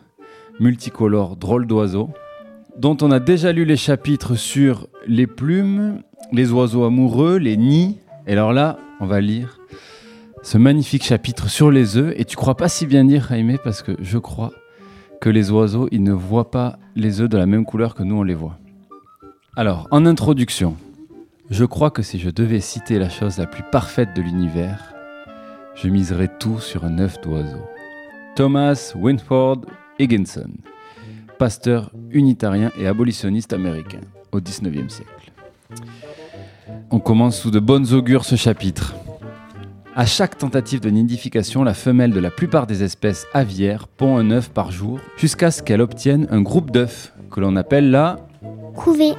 multicolore 0.59 1.35
Drôle 1.35 1.65
d'oiseaux, 1.65 2.09
dont 2.77 2.97
on 3.01 3.11
a 3.11 3.19
déjà 3.19 3.51
lu 3.51 3.65
les 3.65 3.77
chapitres 3.77 4.35
sur 4.35 4.87
les 5.07 5.27
plumes, 5.27 6.01
les 6.31 6.51
oiseaux 6.51 6.83
amoureux, 6.83 7.37
les 7.37 7.57
nids. 7.57 7.97
Et 8.27 8.33
alors 8.33 8.53
là, 8.53 8.77
on 8.99 9.05
va 9.05 9.21
lire 9.21 9.59
ce 10.43 10.57
magnifique 10.57 11.03
chapitre 11.03 11.49
sur 11.49 11.71
les 11.71 11.97
œufs. 11.97 12.13
Et 12.17 12.25
tu 12.25 12.35
crois 12.35 12.55
pas 12.55 12.69
si 12.69 12.85
bien 12.85 13.05
dire, 13.05 13.27
Jaime, 13.29 13.57
parce 13.63 13.81
que 13.81 13.93
je 13.99 14.17
crois 14.17 14.51
que 15.21 15.29
les 15.29 15.51
oiseaux, 15.51 15.87
ils 15.91 16.03
ne 16.03 16.11
voient 16.11 16.51
pas 16.51 16.77
les 16.95 17.21
œufs 17.21 17.29
de 17.29 17.37
la 17.37 17.45
même 17.45 17.65
couleur 17.65 17.95
que 17.95 18.03
nous, 18.03 18.15
on 18.15 18.23
les 18.23 18.35
voit. 18.35 18.57
Alors, 19.55 19.87
en 19.91 20.05
introduction, 20.05 20.75
Je 21.53 21.65
crois 21.65 21.91
que 21.91 22.01
si 22.01 22.17
je 22.17 22.31
devais 22.31 22.59
citer 22.59 22.97
la 22.97 23.09
chose 23.09 23.37
la 23.37 23.45
plus 23.45 23.61
parfaite 23.61 24.15
de 24.15 24.23
l'univers, 24.23 24.95
je 25.75 25.87
miserais 25.87 26.31
tout 26.39 26.59
sur 26.59 26.83
un 26.83 26.97
œuf 26.97 27.21
d'oiseau. 27.21 27.61
Thomas 28.35 28.93
Winford 28.95 29.61
Higginson, 29.99 30.49
pasteur 31.37 31.91
unitarien 32.09 32.71
et 32.75 32.87
abolitionniste 32.87 33.53
américain 33.53 33.99
au 34.31 34.41
XIXe 34.41 34.91
siècle. 34.91 35.31
On 36.89 36.99
commence 36.99 37.37
sous 37.37 37.51
de 37.51 37.59
bonnes 37.59 37.93
augures 37.93 38.25
ce 38.25 38.35
chapitre. 38.35 38.95
À 39.95 40.07
chaque 40.07 40.39
tentative 40.39 40.79
de 40.79 40.89
nidification, 40.89 41.63
la 41.63 41.75
femelle 41.75 42.13
de 42.13 42.19
la 42.19 42.31
plupart 42.31 42.65
des 42.65 42.81
espèces 42.81 43.27
aviaires 43.31 43.87
pond 43.87 44.17
un 44.17 44.31
œuf 44.31 44.49
par 44.49 44.71
jour 44.71 44.99
jusqu'à 45.17 45.51
ce 45.51 45.61
qu'elle 45.61 45.81
obtienne 45.81 46.25
un 46.31 46.41
groupe 46.41 46.71
d'œufs 46.71 47.13
que 47.29 47.39
l'on 47.41 47.55
appelle 47.55 47.91
la 47.91 48.17
Couvée. 48.73 49.13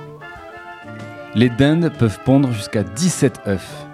Les 1.37 1.49
dindes 1.49 1.91
peuvent 1.99 2.21
pondre 2.25 2.53
jusqu'à 2.53 2.85
17 2.85 3.41
œufs. 3.49 3.87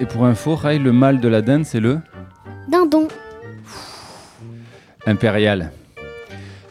Et 0.00 0.06
pour 0.06 0.26
info, 0.26 0.56
Ray, 0.56 0.80
le 0.80 0.90
mâle 0.90 1.20
de 1.20 1.28
la 1.28 1.42
dinde, 1.42 1.64
c'est 1.64 1.78
le 1.78 2.00
Dindon. 2.68 3.06
impérial. 5.06 5.70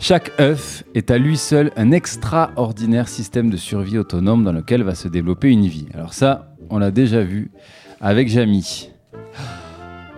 Chaque 0.01 0.33
œuf 0.41 0.83
est 0.95 1.11
à 1.11 1.17
lui 1.17 1.37
seul 1.37 1.71
un 1.77 1.91
extraordinaire 1.91 3.07
système 3.07 3.49
de 3.49 3.55
survie 3.55 3.97
autonome 3.97 4.43
dans 4.43 4.51
lequel 4.51 4.83
va 4.83 4.95
se 4.95 5.07
développer 5.07 5.49
une 5.49 5.67
vie. 5.67 5.87
Alors 5.93 6.13
ça, 6.13 6.53
on 6.69 6.77
l'a 6.77 6.91
déjà 6.91 7.23
vu 7.23 7.49
avec 8.01 8.27
Jamie. 8.27 8.89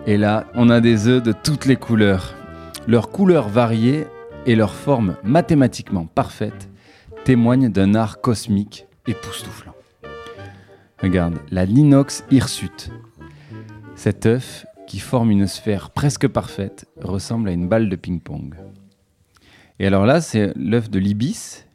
Et 0.07 0.17
là, 0.17 0.47
on 0.55 0.71
a 0.71 0.81
des 0.81 1.07
œufs 1.07 1.21
de 1.21 1.33
toutes 1.33 1.67
les 1.67 1.75
couleurs. 1.75 2.33
Leurs 2.87 3.11
couleurs 3.11 3.49
variées 3.49 4.07
et 4.47 4.55
leur 4.55 4.73
forme 4.73 5.17
mathématiquement 5.23 6.07
parfaite 6.07 6.67
témoignent 7.25 7.69
d'un 7.69 7.93
art 7.93 8.21
cosmique 8.21 8.84
époustouflant. 9.07 9.73
Regarde, 11.01 11.39
la 11.51 11.65
Linox 11.65 12.23
hirsute. 12.31 12.89
Cet 13.95 14.25
œuf, 14.25 14.65
qui 14.87 14.99
forme 14.99 15.31
une 15.31 15.47
sphère 15.47 15.89
presque 15.91 16.27
parfaite, 16.27 16.85
ressemble 17.01 17.49
à 17.49 17.51
une 17.51 17.67
balle 17.67 17.89
de 17.89 17.95
ping-pong. 17.95 18.55
Et 19.79 19.87
alors 19.87 20.05
là, 20.05 20.21
c'est 20.21 20.53
l'œuf 20.55 20.89
de 20.89 20.99
l'ibis. 20.99 21.65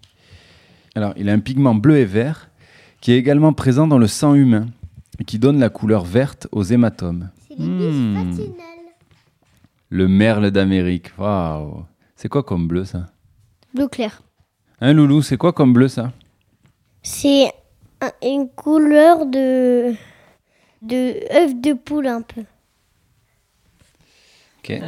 Alors, 0.94 1.12
il 1.16 1.28
a 1.28 1.32
un 1.32 1.38
pigment 1.40 1.74
bleu 1.74 1.98
et 1.98 2.04
vert 2.04 2.50
qui 3.00 3.12
est 3.12 3.18
également 3.18 3.52
présent 3.52 3.86
dans 3.86 3.98
le 3.98 4.06
sang 4.06 4.34
humain 4.34 4.66
et 5.18 5.24
qui 5.24 5.38
donne 5.38 5.58
la 5.58 5.68
couleur 5.68 6.04
verte 6.04 6.48
aux 6.52 6.62
hématomes. 6.62 7.30
C'est 7.48 7.58
l'ibis 7.58 7.94
Hmm. 7.94 8.52
Le 9.88 10.06
merle 10.08 10.50
d'Amérique. 10.50 11.10
Waouh 11.18 11.84
C'est 12.16 12.28
quoi 12.28 12.42
comme 12.42 12.68
bleu 12.68 12.84
ça? 12.84 13.06
Bleu 13.74 13.88
clair. 13.88 14.22
Hein, 14.80 14.92
Loulou, 14.92 15.20
c'est 15.20 15.36
quoi 15.36 15.52
comme 15.52 15.72
bleu 15.72 15.88
ça? 15.88 16.12
C'est 17.02 17.52
un- 18.00 18.12
une 18.22 18.48
couleur 18.48 19.26
de 19.26 19.94
de 20.82 21.14
œuf 21.34 21.54
de 21.60 21.74
poule 21.74 22.06
un 22.06 22.22
peu. 22.22 22.42
Ok. 24.58 24.80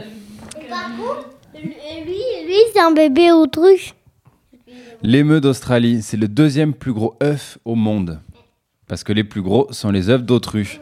Lui, 1.54 2.14
lui 2.46 2.56
c'est 2.72 2.80
un 2.80 2.92
bébé 2.92 3.30
autruche. 3.32 3.94
L'émeu 5.02 5.40
d'Australie, 5.40 6.00
c'est 6.02 6.16
le 6.16 6.28
deuxième 6.28 6.72
plus 6.72 6.92
gros 6.92 7.16
œuf 7.22 7.58
au 7.64 7.74
monde. 7.74 8.20
Parce 8.88 9.04
que 9.04 9.12
les 9.12 9.24
plus 9.24 9.42
gros 9.42 9.70
sont 9.72 9.90
les 9.90 10.08
œufs 10.08 10.22
d'autruche. 10.22 10.80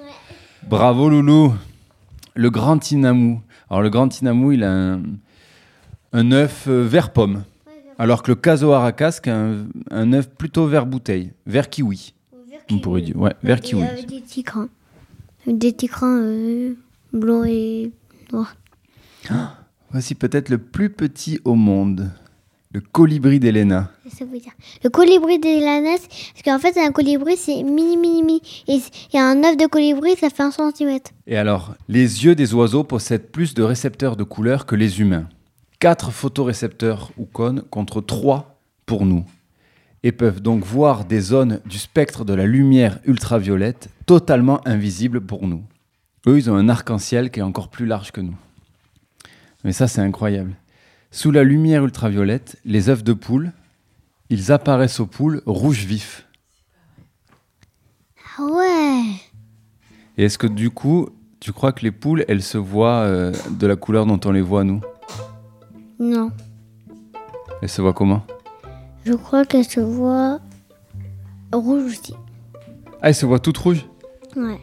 Bravo 0.69 1.09
Loulou 1.09 1.55
Le 2.35 2.51
grand 2.51 2.79
tinamou. 2.79 3.41
Alors 3.69 3.83
le 3.83 3.91
grand 3.91 4.09
tinamou, 4.09 4.53
il 4.53 4.63
a 4.63 4.71
un, 4.73 5.03
un 6.13 6.33
œuf 6.33 6.67
euh, 6.69 6.85
vert 6.87 7.13
pomme. 7.13 7.45
Alors 8.01 8.23
que 8.23 8.31
le 8.31 8.35
casoaracas, 8.35 9.21
a 9.27 9.31
un, 9.31 9.67
un 9.91 10.13
œuf 10.15 10.31
plutôt 10.31 10.67
vert 10.67 10.87
bouteille. 10.87 11.35
Vert 11.45 11.69
kiwi. 11.69 12.15
On 12.71 12.79
pourrait 12.79 13.03
dire. 13.03 13.15
Ouais, 13.15 13.35
vert 13.43 13.61
kiwi. 13.61 13.83
Avec 13.83 14.07
des 14.07 14.21
petits 14.23 14.43
crans. 14.43 14.69
Des 15.47 15.71
petits 15.71 15.89
crans 15.89 16.17
euh, 16.19 16.79
blancs 17.13 17.47
et 17.47 17.93
noirs. 18.33 18.57
Voici 19.91 20.15
peut-être 20.15 20.49
le 20.49 20.57
plus 20.57 20.89
petit 20.89 21.41
au 21.45 21.55
monde. 21.55 22.11
Le 22.73 22.81
colibri 22.81 23.39
d'Elena. 23.39 23.91
Ça 24.09 24.25
veut 24.25 24.39
dire 24.39 24.53
Le 24.83 24.89
colibri 24.89 25.39
des 25.39 25.61
lanas, 25.61 25.99
parce 25.99 26.43
qu'en 26.43 26.59
fait, 26.59 26.81
un 26.81 26.93
colibri, 26.93 27.37
c'est 27.37 27.63
mini, 27.63 27.99
mini, 27.99 28.23
mini. 28.23 28.41
Et 29.13 29.19
a 29.19 29.27
un 29.27 29.45
œuf 29.45 29.59
de 29.59 29.67
colibri, 29.67 30.17
ça 30.17 30.31
fait 30.31 30.43
un 30.43 30.53
centimètre. 30.53 31.11
Et 31.27 31.37
alors, 31.37 31.75
les 31.89 32.25
yeux 32.25 32.35
des 32.35 32.55
oiseaux 32.55 32.85
possèdent 32.85 33.31
plus 33.31 33.53
de 33.53 33.63
récepteurs 33.63 34.17
de 34.17 34.25
couleurs 34.25 34.65
que 34.65 34.75
les 34.75 35.01
humains. 35.01 35.29
4 35.81 36.11
photorécepteurs 36.11 37.11
ou 37.17 37.25
cônes 37.25 37.63
contre 37.63 38.03
3 38.03 38.61
pour 38.85 39.07
nous. 39.07 39.25
Et 40.03 40.13
peuvent 40.13 40.41
donc 40.41 40.63
voir 40.63 41.07
des 41.07 41.21
zones 41.21 41.61
du 41.65 41.79
spectre 41.79 42.25
de 42.25 42.35
la 42.35 42.45
lumière 42.45 42.99
ultraviolette 43.07 43.89
totalement 44.05 44.67
invisibles 44.69 45.23
pour 45.23 45.47
nous. 45.47 45.65
Eux, 46.27 46.37
ils 46.37 46.51
ont 46.51 46.55
un 46.55 46.69
arc-en-ciel 46.69 47.31
qui 47.31 47.41
est 47.41 47.43
encore 47.45 47.69
plus 47.69 47.87
large 47.87 48.13
que 48.13 48.21
nous. 48.21 48.37
Mais 49.65 49.73
ça, 49.73 49.89
c'est 49.89 50.03
incroyable. 50.03 50.55
Sous 51.11 51.31
la 51.31 51.45
lumière 51.45 51.85
ultraviolette, 51.85 52.59
les 52.67 52.91
œufs 52.91 53.03
de 53.03 53.15
poule, 53.15 53.53
ils 54.29 54.53
apparaissent 54.53 55.01
aux 55.01 55.07
poules 55.07 55.43
rouge 55.47 55.85
vif. 55.85 56.27
Ah 58.39 58.45
ouais 58.45 59.03
Et 60.19 60.25
est-ce 60.25 60.39
que 60.39 60.47
du 60.47 60.71
coup, 60.71 61.09
tu 61.41 61.53
crois 61.53 61.73
que 61.73 61.83
les 61.83 61.91
poules, 61.91 62.25
elles 62.29 62.43
se 62.43 62.59
voient 62.59 63.01
euh, 63.01 63.33
de 63.51 63.67
la 63.67 63.77
couleur 63.77 64.05
dont 64.05 64.21
on 64.25 64.31
les 64.31 64.43
voit 64.43 64.65
nous? 64.65 64.83
Non. 66.01 66.33
Elles 67.61 67.69
se 67.69 67.83
voient 67.83 67.93
comment 67.93 68.23
Je 69.05 69.13
crois 69.13 69.45
qu'elle 69.45 69.65
se 69.65 69.81
voit 69.81 70.41
rouge 71.53 71.85
aussi. 71.93 72.15
Ah, 73.03 73.09
elles 73.09 73.15
se 73.15 73.27
voient 73.27 73.39
toutes 73.39 73.59
rouges 73.59 73.87
Ouais. 74.35 74.59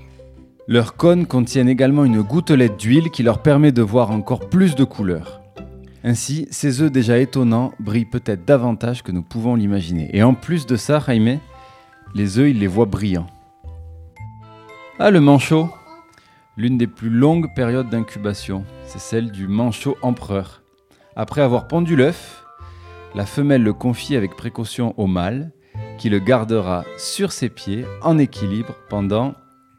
Leurs 0.68 0.96
cônes 0.96 1.28
contiennent 1.28 1.70
également 1.70 2.06
une 2.06 2.22
gouttelette 2.24 2.78
d'huile 2.78 3.12
qui 3.12 3.22
leur 3.22 3.42
permet 3.44 3.72
de 3.72 3.84
voir 3.84 4.10
encore 4.12 4.50
plus 4.50 4.76
de 4.76 4.84
couleurs. 4.84 5.42
Ainsi, 6.04 6.48
ces 6.50 6.82
œufs 6.82 6.92
déjà 6.92 7.20
étonnants 7.20 7.72
brillent 7.80 8.06
peut-être 8.06 8.44
davantage 8.46 9.04
que 9.04 9.12
nous 9.12 9.24
pouvons 9.24 9.56
l'imaginer. 9.56 10.10
Et 10.14 10.24
en 10.24 10.34
plus 10.34 10.66
de 10.66 10.76
ça, 10.76 11.00
Jaime, 11.06 11.40
les 12.16 12.40
œufs, 12.40 12.50
ils 12.50 12.60
les 12.60 12.68
voient 12.68 12.86
brillants. 12.86 13.28
Ah, 14.98 15.12
le 15.12 15.22
manchot 15.22 15.70
L'une 16.56 16.80
des 16.80 16.88
plus 16.88 17.12
longues 17.12 17.54
périodes 17.56 17.90
d'incubation, 17.90 18.64
c'est 18.88 19.00
celle 19.00 19.32
du 19.32 19.48
manchot 19.48 19.96
empereur. 20.02 20.64
Après 21.20 21.42
avoir 21.42 21.68
pondu 21.68 21.96
l'œuf, 21.96 22.46
la 23.16 23.26
femelle 23.26 23.64
le 23.64 23.74
confie 23.74 24.16
avec 24.16 24.36
précaution 24.36 24.94
au 24.98 25.08
mâle, 25.08 25.52
qui 25.98 26.10
le 26.10 26.20
gardera 26.20 26.86
sur 27.00 27.32
ses 27.32 27.50
pieds 27.50 27.86
en 28.04 28.20
équilibre 28.20 28.76
pendant 28.88 29.34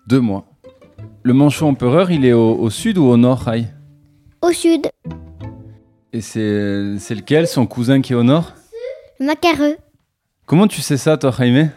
deux 0.08 0.18
mois. 0.18 0.46
Le 1.22 1.32
manchot 1.34 1.68
empereur, 1.68 2.10
il 2.10 2.24
est 2.24 2.32
au, 2.32 2.56
au 2.56 2.70
sud 2.70 2.98
ou 2.98 3.04
au 3.04 3.16
nord, 3.16 3.38
Rai 3.42 3.66
Au 4.42 4.50
sud. 4.50 4.88
Et 6.12 6.22
c'est 6.22 6.98
c'est 6.98 7.14
lequel, 7.14 7.46
son 7.46 7.66
cousin 7.66 8.00
qui 8.00 8.14
est 8.14 8.16
au 8.16 8.24
nord? 8.24 8.54
Le 9.20 9.26
macareux. 9.26 9.76
Comment 10.44 10.66
tu 10.66 10.80
sais 10.80 10.96
ça, 10.96 11.16
toi, 11.16 11.30
Jaime? 11.30 11.70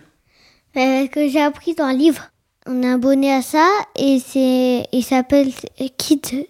Euh, 0.76 1.06
que 1.06 1.28
j'ai 1.28 1.42
appris 1.42 1.76
dans 1.76 1.84
un 1.84 1.94
livre. 1.94 2.32
On 2.66 2.82
est 2.82 2.90
abonné 2.90 3.32
à 3.32 3.44
ça 3.44 3.68
et 3.96 4.18
c'est 4.18 4.88
il 4.92 5.04
s'appelle 5.04 5.52
Kid 5.98 6.48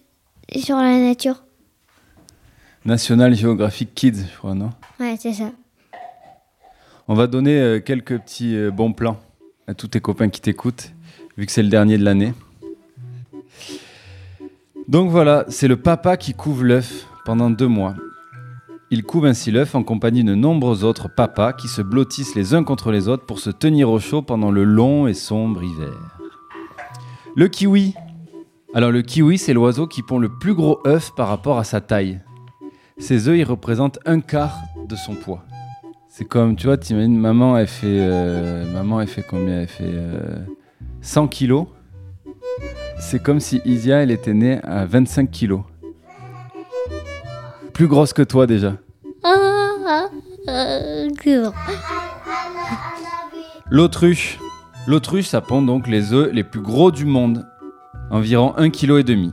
sur 0.56 0.76
la 0.76 0.96
nature. 0.98 1.42
National 2.84 3.34
Geographic 3.34 3.94
Kids, 3.94 4.24
je 4.32 4.38
crois, 4.38 4.54
non? 4.54 4.70
Ouais, 4.98 5.16
c'est 5.18 5.32
ça. 5.32 5.52
On 7.06 7.14
va 7.14 7.26
donner 7.26 7.60
euh, 7.60 7.80
quelques 7.80 8.18
petits 8.18 8.56
euh, 8.56 8.70
bons 8.70 8.92
plans 8.92 9.18
à 9.68 9.74
tous 9.74 9.88
tes 9.88 10.00
copains 10.00 10.28
qui 10.28 10.40
t'écoutent, 10.40 10.92
vu 11.36 11.46
que 11.46 11.52
c'est 11.52 11.62
le 11.62 11.68
dernier 11.68 11.96
de 11.96 12.04
l'année. 12.04 12.34
Donc 14.88 15.10
voilà, 15.10 15.44
c'est 15.48 15.68
le 15.68 15.76
papa 15.76 16.16
qui 16.16 16.34
couve 16.34 16.64
l'œuf 16.64 17.06
pendant 17.24 17.50
deux 17.50 17.68
mois. 17.68 17.94
Il 18.90 19.04
couve 19.04 19.26
ainsi 19.26 19.52
l'œuf 19.52 19.74
en 19.74 19.84
compagnie 19.84 20.24
de 20.24 20.34
nombreux 20.34 20.84
autres 20.84 21.08
papas 21.08 21.52
qui 21.52 21.68
se 21.68 21.82
blottissent 21.82 22.34
les 22.34 22.52
uns 22.52 22.64
contre 22.64 22.90
les 22.90 23.08
autres 23.08 23.24
pour 23.24 23.38
se 23.38 23.50
tenir 23.50 23.88
au 23.90 24.00
chaud 24.00 24.22
pendant 24.22 24.50
le 24.50 24.64
long 24.64 25.06
et 25.06 25.14
sombre 25.14 25.62
hiver. 25.62 26.18
Le 27.36 27.48
kiwi. 27.48 27.94
Alors 28.74 28.90
le 28.90 29.02
kiwi, 29.02 29.38
c'est 29.38 29.54
l'oiseau 29.54 29.86
qui 29.86 30.02
pond 30.02 30.18
le 30.18 30.28
plus 30.28 30.54
gros 30.54 30.80
œuf 30.86 31.14
par 31.14 31.28
rapport 31.28 31.58
à 31.58 31.64
sa 31.64 31.80
taille. 31.80 32.20
Ses 32.98 33.28
œufs, 33.28 33.36
ils 33.38 33.44
représentent 33.44 33.98
un 34.06 34.20
quart 34.20 34.58
de 34.88 34.96
son 34.96 35.14
poids. 35.14 35.44
C'est 36.08 36.26
comme, 36.26 36.56
tu 36.56 36.66
vois, 36.66 36.76
t'imagines, 36.76 37.18
maman, 37.18 37.56
elle 37.56 37.66
fait, 37.66 37.86
euh, 37.86 38.70
maman, 38.72 39.00
elle 39.00 39.08
fait 39.08 39.22
combien? 39.22 39.60
Elle 39.60 39.68
fait 39.68 39.84
euh, 39.86 40.38
100 41.00 41.28
kilos. 41.28 41.66
C'est 43.00 43.22
comme 43.22 43.40
si 43.40 43.62
Isia, 43.64 44.02
elle 44.02 44.10
était 44.10 44.34
née 44.34 44.60
à 44.62 44.84
25 44.84 45.30
kilos. 45.30 45.62
Plus 47.72 47.88
grosse 47.88 48.12
que 48.12 48.22
toi 48.22 48.46
déjà. 48.46 48.74
L'autruche. 53.70 54.38
L'autruche, 54.86 55.28
ça 55.28 55.40
pond 55.40 55.62
donc 55.62 55.86
les 55.86 56.12
œufs 56.12 56.30
les 56.32 56.44
plus 56.44 56.60
gros 56.60 56.90
du 56.90 57.06
monde. 57.06 57.46
Environ 58.10 58.54
1,5 58.58 58.70
kg. 58.70 59.32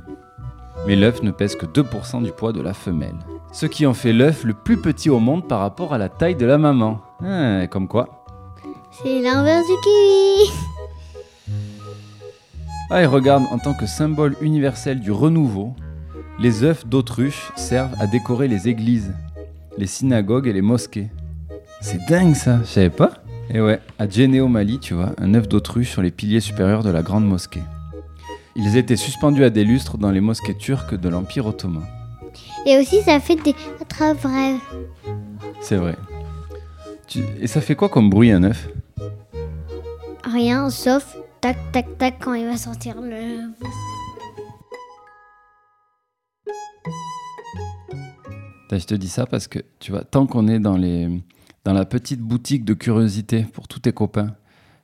Mais 0.88 0.95
l'œuf 0.95 1.22
ne 1.24 1.32
pèse 1.32 1.56
que 1.56 1.65
2% 1.65 2.24
du 2.24 2.32
poids 2.32 2.54
de 2.54 2.62
la 2.62 2.74
femelle. 2.74 3.17
Ce 3.51 3.65
qui 3.65 3.85
en 3.85 3.93
fait 3.93 4.13
l'œuf 4.13 4.43
le 4.43 4.53
plus 4.53 4.77
petit 4.77 5.09
au 5.09 5.19
monde 5.19 5.47
par 5.47 5.59
rapport 5.59 5.93
à 5.93 5.97
la 5.97 6.09
taille 6.09 6.35
de 6.35 6.45
la 6.45 6.57
maman. 6.57 7.01
Ah, 7.23 7.67
comme 7.67 7.88
quoi. 7.88 8.25
C'est 9.03 9.21
l'inverse 9.21 9.65
du 9.65 9.73
kiwi. 9.83 10.51
Ah, 12.91 13.03
et 13.03 13.05
regarde, 13.05 13.43
en 13.51 13.59
tant 13.59 13.73
que 13.73 13.85
symbole 13.85 14.35
universel 14.41 14.99
du 14.99 15.12
renouveau, 15.12 15.75
les 16.39 16.63
œufs 16.63 16.88
d'autruche 16.88 17.51
servent 17.55 17.93
à 17.99 18.07
décorer 18.07 18.47
les 18.47 18.67
églises, 18.67 19.13
les 19.77 19.88
synagogues 19.88 20.47
et 20.47 20.53
les 20.53 20.62
mosquées. 20.62 21.09
C'est 21.81 21.99
dingue 22.09 22.33
ça, 22.33 22.59
je 22.63 22.67
savais 22.67 22.89
pas 22.89 23.12
Et 23.49 23.62
ouais, 23.62 23.79
à 23.99 24.07
Djenné 24.07 24.41
au 24.41 24.47
Mali, 24.47 24.79
tu 24.79 24.93
vois, 24.93 25.12
un 25.17 25.33
œuf 25.33 25.47
d'autruche 25.47 25.91
sur 25.91 26.01
les 26.01 26.12
piliers 26.12 26.39
supérieurs 26.39 26.83
de 26.83 26.89
la 26.89 27.03
grande 27.03 27.25
mosquée. 27.25 27.63
Ils 28.55 28.75
étaient 28.75 28.95
suspendus 28.95 29.43
à 29.43 29.49
des 29.49 29.63
lustres 29.63 29.97
dans 29.97 30.12
les 30.12 30.21
mosquées 30.21 30.57
turques 30.57 30.95
de 30.95 31.09
l'Empire 31.09 31.45
ottoman. 31.45 31.83
Et 32.65 32.77
aussi, 32.77 33.01
ça 33.01 33.19
fait 33.19 33.35
des 33.35 33.55
attrapes 33.81 34.23
rêves. 34.23 34.59
C'est 35.61 35.77
vrai. 35.77 35.95
Tu- 37.07 37.23
Et 37.41 37.47
ça 37.47 37.61
fait 37.61 37.75
quoi 37.75 37.89
comme 37.89 38.09
bruit 38.09 38.31
un 38.31 38.43
œuf? 38.43 38.67
Rien, 40.23 40.69
sauf 40.69 41.15
tac, 41.41 41.57
tac, 41.71 41.97
tac 41.97 42.15
quand 42.19 42.33
il 42.33 42.45
va 42.45 42.57
sortir 42.57 43.01
le. 43.01 43.49
Putain, 48.63 48.77
Je 48.77 48.85
te 48.85 48.95
dis 48.95 49.09
ça 49.09 49.25
parce 49.25 49.47
que, 49.47 49.59
tu 49.79 49.91
vois, 49.91 50.03
tant 50.03 50.27
qu'on 50.27 50.47
est 50.47 50.59
dans, 50.59 50.77
les, 50.77 51.07
dans 51.63 51.73
la 51.73 51.85
petite 51.85 52.21
boutique 52.21 52.65
de 52.65 52.73
curiosité 52.73 53.43
pour 53.53 53.67
tous 53.67 53.79
tes 53.79 53.91
copains, 53.93 54.35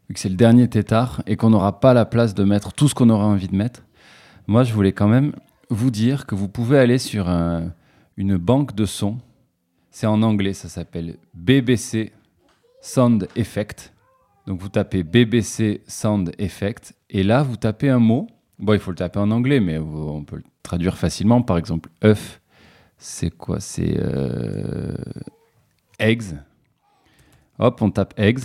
vu 0.09 0.13
que 0.13 0.19
c'est 0.19 0.29
le 0.29 0.35
dernier 0.35 0.67
tétard 0.67 1.21
et 1.27 1.35
qu'on 1.35 1.49
n'aura 1.51 1.79
pas 1.79 1.93
la 1.93 2.05
place 2.05 2.33
de 2.33 2.43
mettre 2.43 2.73
tout 2.73 2.87
ce 2.87 2.95
qu'on 2.95 3.09
aura 3.09 3.25
envie 3.25 3.47
de 3.47 3.55
mettre, 3.55 3.83
moi, 4.47 4.63
je 4.63 4.73
voulais 4.73 4.91
quand 4.91 5.07
même 5.07 5.33
vous 5.69 5.91
dire 5.91 6.25
que 6.25 6.35
vous 6.35 6.47
pouvez 6.47 6.77
aller 6.79 6.97
sur 6.97 7.29
un- 7.29 7.73
une 8.17 8.37
banque 8.37 8.75
de 8.75 8.85
sons. 8.85 9.17
C'est 9.91 10.07
en 10.07 10.21
anglais, 10.21 10.53
ça 10.53 10.69
s'appelle 10.69 11.17
BBC 11.33 12.11
Sound 12.81 13.27
Effect. 13.35 13.93
Donc, 14.47 14.61
vous 14.61 14.69
tapez 14.69 15.03
BBC 15.03 15.81
Sound 15.87 16.31
Effect 16.37 16.93
et 17.09 17.23
là, 17.23 17.43
vous 17.43 17.55
tapez 17.57 17.89
un 17.89 17.99
mot. 17.99 18.27
Bon, 18.59 18.73
il 18.73 18.79
faut 18.79 18.91
le 18.91 18.97
taper 18.97 19.19
en 19.19 19.31
anglais, 19.31 19.59
mais 19.59 19.77
on 19.77 20.23
peut 20.23 20.37
le 20.37 20.43
traduire 20.63 20.97
facilement. 20.97 21.41
Par 21.41 21.57
exemple, 21.57 21.89
œuf. 22.03 22.41
C'est 22.97 23.31
quoi? 23.31 23.59
C'est 23.59 23.95
euh, 23.97 24.95
eggs. 25.99 26.23
Hop, 27.59 27.81
on 27.81 27.89
tape 27.91 28.13
eggs. 28.19 28.39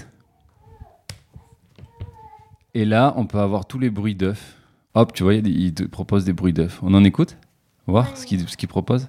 Et 2.74 2.84
là, 2.84 3.12
on 3.16 3.26
peut 3.26 3.38
avoir 3.38 3.66
tous 3.66 3.78
les 3.78 3.90
bruits 3.90 4.14
d'œufs. 4.14 4.56
Hop, 4.94 5.12
tu 5.12 5.22
vois, 5.22 5.34
il, 5.34 5.72
te 5.72 5.84
propose 5.84 6.24
des 6.24 6.32
bruits 6.32 6.52
d'œufs. 6.52 6.80
On 6.82 6.94
en 6.94 7.04
écoute? 7.04 7.36
Voir 7.86 8.16
ce 8.16 8.26
qu'il 8.26 8.68
propose. 8.68 9.06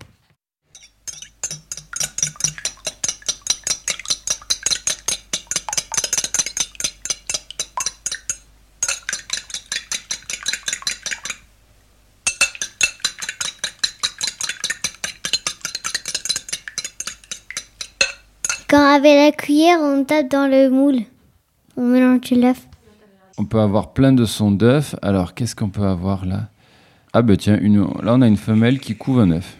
Quand 18.69 18.77
avec 18.77 19.17
la 19.17 19.31
cuillère, 19.31 19.79
on 19.81 20.03
tape 20.03 20.29
dans 20.29 20.47
le 20.47 20.69
moule. 20.69 21.01
On 21.75 21.87
mélange 21.87 22.29
l'œuf. 22.31 22.67
On 23.41 23.45
peut 23.45 23.59
avoir 23.59 23.93
plein 23.93 24.13
de 24.13 24.23
sons 24.23 24.51
d'œufs. 24.51 24.95
Alors, 25.01 25.33
qu'est-ce 25.33 25.55
qu'on 25.55 25.69
peut 25.69 25.81
avoir 25.87 26.27
là? 26.27 26.49
Ah, 27.11 27.23
bah 27.23 27.35
tiens, 27.35 27.57
là, 27.57 28.13
on 28.13 28.21
a 28.21 28.27
une 28.27 28.37
femelle 28.37 28.79
qui 28.79 28.95
couve 28.95 29.19
un 29.19 29.31
œuf. 29.31 29.57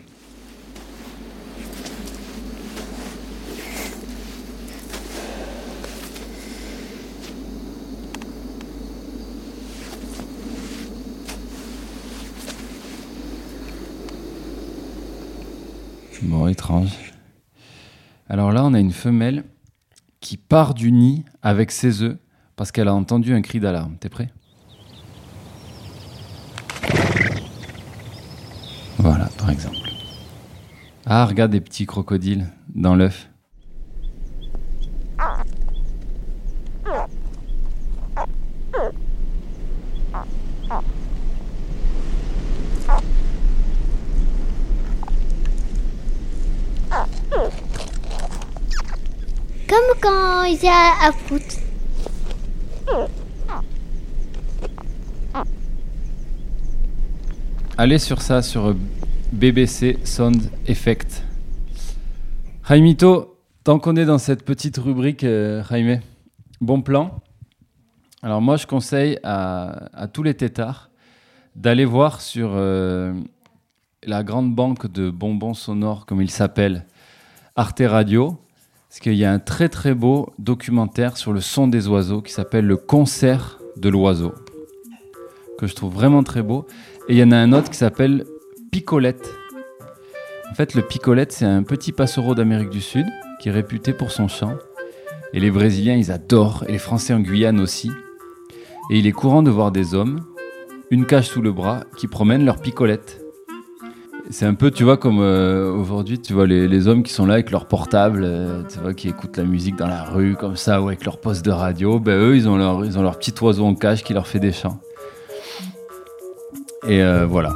Bon, 16.21 16.47
étrange. 16.47 17.13
Alors 18.29 18.51
là, 18.51 18.63
on 18.63 18.75
a 18.75 18.79
une 18.79 18.91
femelle 18.91 19.43
qui 20.19 20.37
part 20.37 20.75
du 20.75 20.91
nid 20.91 21.25
avec 21.41 21.71
ses 21.71 22.03
œufs 22.03 22.19
parce 22.62 22.71
qu'elle 22.71 22.89
a 22.89 22.93
entendu 22.93 23.34
un 23.34 23.41
cri 23.41 23.60
d'alarme. 23.60 23.95
T'es 24.00 24.08
prêt? 24.08 24.30
Voilà, 29.00 29.30
par 29.39 29.50
exemple. 29.50 29.78
Ah, 31.08 31.26
regarde 31.26 31.50
des 31.50 31.60
petits 31.60 31.88
crocodiles 31.88 32.45
dans 32.76 32.93
l'œuf. 32.93 33.32
Comme 49.67 50.00
quand 50.00 50.43
ils 50.43 50.54
étaient 50.58 50.67
à, 50.67 51.08
à 51.08 51.12
foot. 51.12 51.61
Allez 57.83 57.97
sur 57.97 58.21
ça, 58.21 58.43
sur 58.43 58.67
euh, 58.67 58.75
BBC 59.31 59.97
Sound 60.03 60.51
Effect. 60.67 61.23
Jaimito, 62.69 63.39
tant 63.63 63.79
qu'on 63.79 63.95
est 63.95 64.05
dans 64.05 64.19
cette 64.19 64.45
petite 64.45 64.77
rubrique, 64.77 65.23
euh, 65.23 65.63
Jaime, 65.67 65.99
bon 66.61 66.83
plan. 66.83 67.23
Alors 68.21 68.39
moi, 68.39 68.57
je 68.57 68.67
conseille 68.67 69.17
à, 69.23 70.07
tous 70.13 70.21
les 70.21 70.35
tétards 70.35 70.91
d'aller 71.55 71.83
voir 71.83 72.21
sur 72.21 72.51
euh, 72.53 73.15
la 74.03 74.21
grande 74.21 74.53
banque 74.53 74.85
de 74.85 75.09
bonbons 75.09 75.55
sonores, 75.55 76.05
comme 76.05 76.21
il 76.21 76.29
s'appelle, 76.29 76.85
Arte 77.55 77.81
Radio, 77.83 78.37
parce 78.89 78.99
qu'il 78.99 79.15
y 79.15 79.25
a 79.25 79.31
un 79.31 79.39
très 79.39 79.69
très 79.69 79.95
beau 79.95 80.31
documentaire 80.37 81.17
sur 81.17 81.33
le 81.33 81.41
son 81.41 81.67
des 81.67 81.87
oiseaux 81.87 82.21
qui 82.21 82.31
s'appelle 82.31 82.67
Le 82.67 82.77
concert 82.77 83.57
de 83.75 83.89
l'oiseau, 83.89 84.35
que 85.57 85.65
je 85.65 85.73
trouve 85.73 85.95
vraiment 85.95 86.21
très 86.21 86.43
beau. 86.43 86.67
Et 87.07 87.13
il 87.13 87.17
y 87.17 87.23
en 87.23 87.31
a 87.31 87.37
un 87.37 87.51
autre 87.51 87.69
qui 87.69 87.77
s'appelle 87.77 88.25
Picolette. 88.71 89.27
En 90.51 90.53
fait, 90.53 90.75
le 90.75 90.81
picolette, 90.81 91.31
c'est 91.31 91.45
un 91.45 91.63
petit 91.63 91.91
passereau 91.93 92.35
d'Amérique 92.35 92.69
du 92.69 92.81
Sud 92.81 93.05
qui 93.39 93.49
est 93.49 93.51
réputé 93.53 93.93
pour 93.93 94.11
son 94.11 94.27
chant. 94.27 94.55
Et 95.33 95.39
les 95.39 95.49
Brésiliens, 95.49 95.95
ils 95.95 96.11
adorent, 96.11 96.65
et 96.67 96.73
les 96.73 96.77
Français 96.77 97.13
en 97.13 97.21
Guyane 97.21 97.59
aussi. 97.59 97.89
Et 98.91 98.99
il 98.99 99.07
est 99.07 99.13
courant 99.13 99.43
de 99.43 99.49
voir 99.49 99.71
des 99.71 99.95
hommes, 99.95 100.19
une 100.89 101.05
cage 101.05 101.27
sous 101.27 101.41
le 101.41 101.51
bras, 101.53 101.85
qui 101.97 102.07
promènent 102.07 102.45
leur 102.45 102.59
picolette. 102.59 103.21
C'est 104.29 104.45
un 104.45 104.53
peu, 104.53 104.71
tu 104.71 104.83
vois, 104.83 104.97
comme 104.97 105.19
euh, 105.21 105.71
aujourd'hui, 105.71 106.19
tu 106.19 106.33
vois, 106.33 106.45
les, 106.45 106.87
hommes 106.87 107.03
qui 107.03 107.13
sont 107.13 107.25
là 107.25 107.35
avec 107.35 107.49
leur 107.49 107.67
portable, 107.67 108.21
euh, 108.23 108.63
tu 108.71 108.79
vois, 108.79 108.93
qui 108.93 109.07
écoutent 109.07 109.37
la 109.37 109.45
musique 109.45 109.77
dans 109.77 109.87
la 109.87 110.03
rue, 110.03 110.35
comme 110.35 110.57
ça, 110.57 110.81
ou 110.81 110.87
avec 110.87 111.05
leur 111.05 111.19
poste 111.19 111.45
de 111.45 111.51
radio. 111.51 111.99
Ben, 111.99 112.19
eux, 112.19 112.35
ils 112.35 112.47
ont 112.47 112.57
leur 112.57 113.17
petit 113.17 113.33
oiseau 113.41 113.65
en 113.65 113.75
cage 113.75 114.03
qui 114.03 114.13
leur 114.13 114.27
fait 114.27 114.39
des 114.39 114.51
chants. 114.51 114.79
Et 116.87 117.01
euh, 117.03 117.25
voilà. 117.25 117.53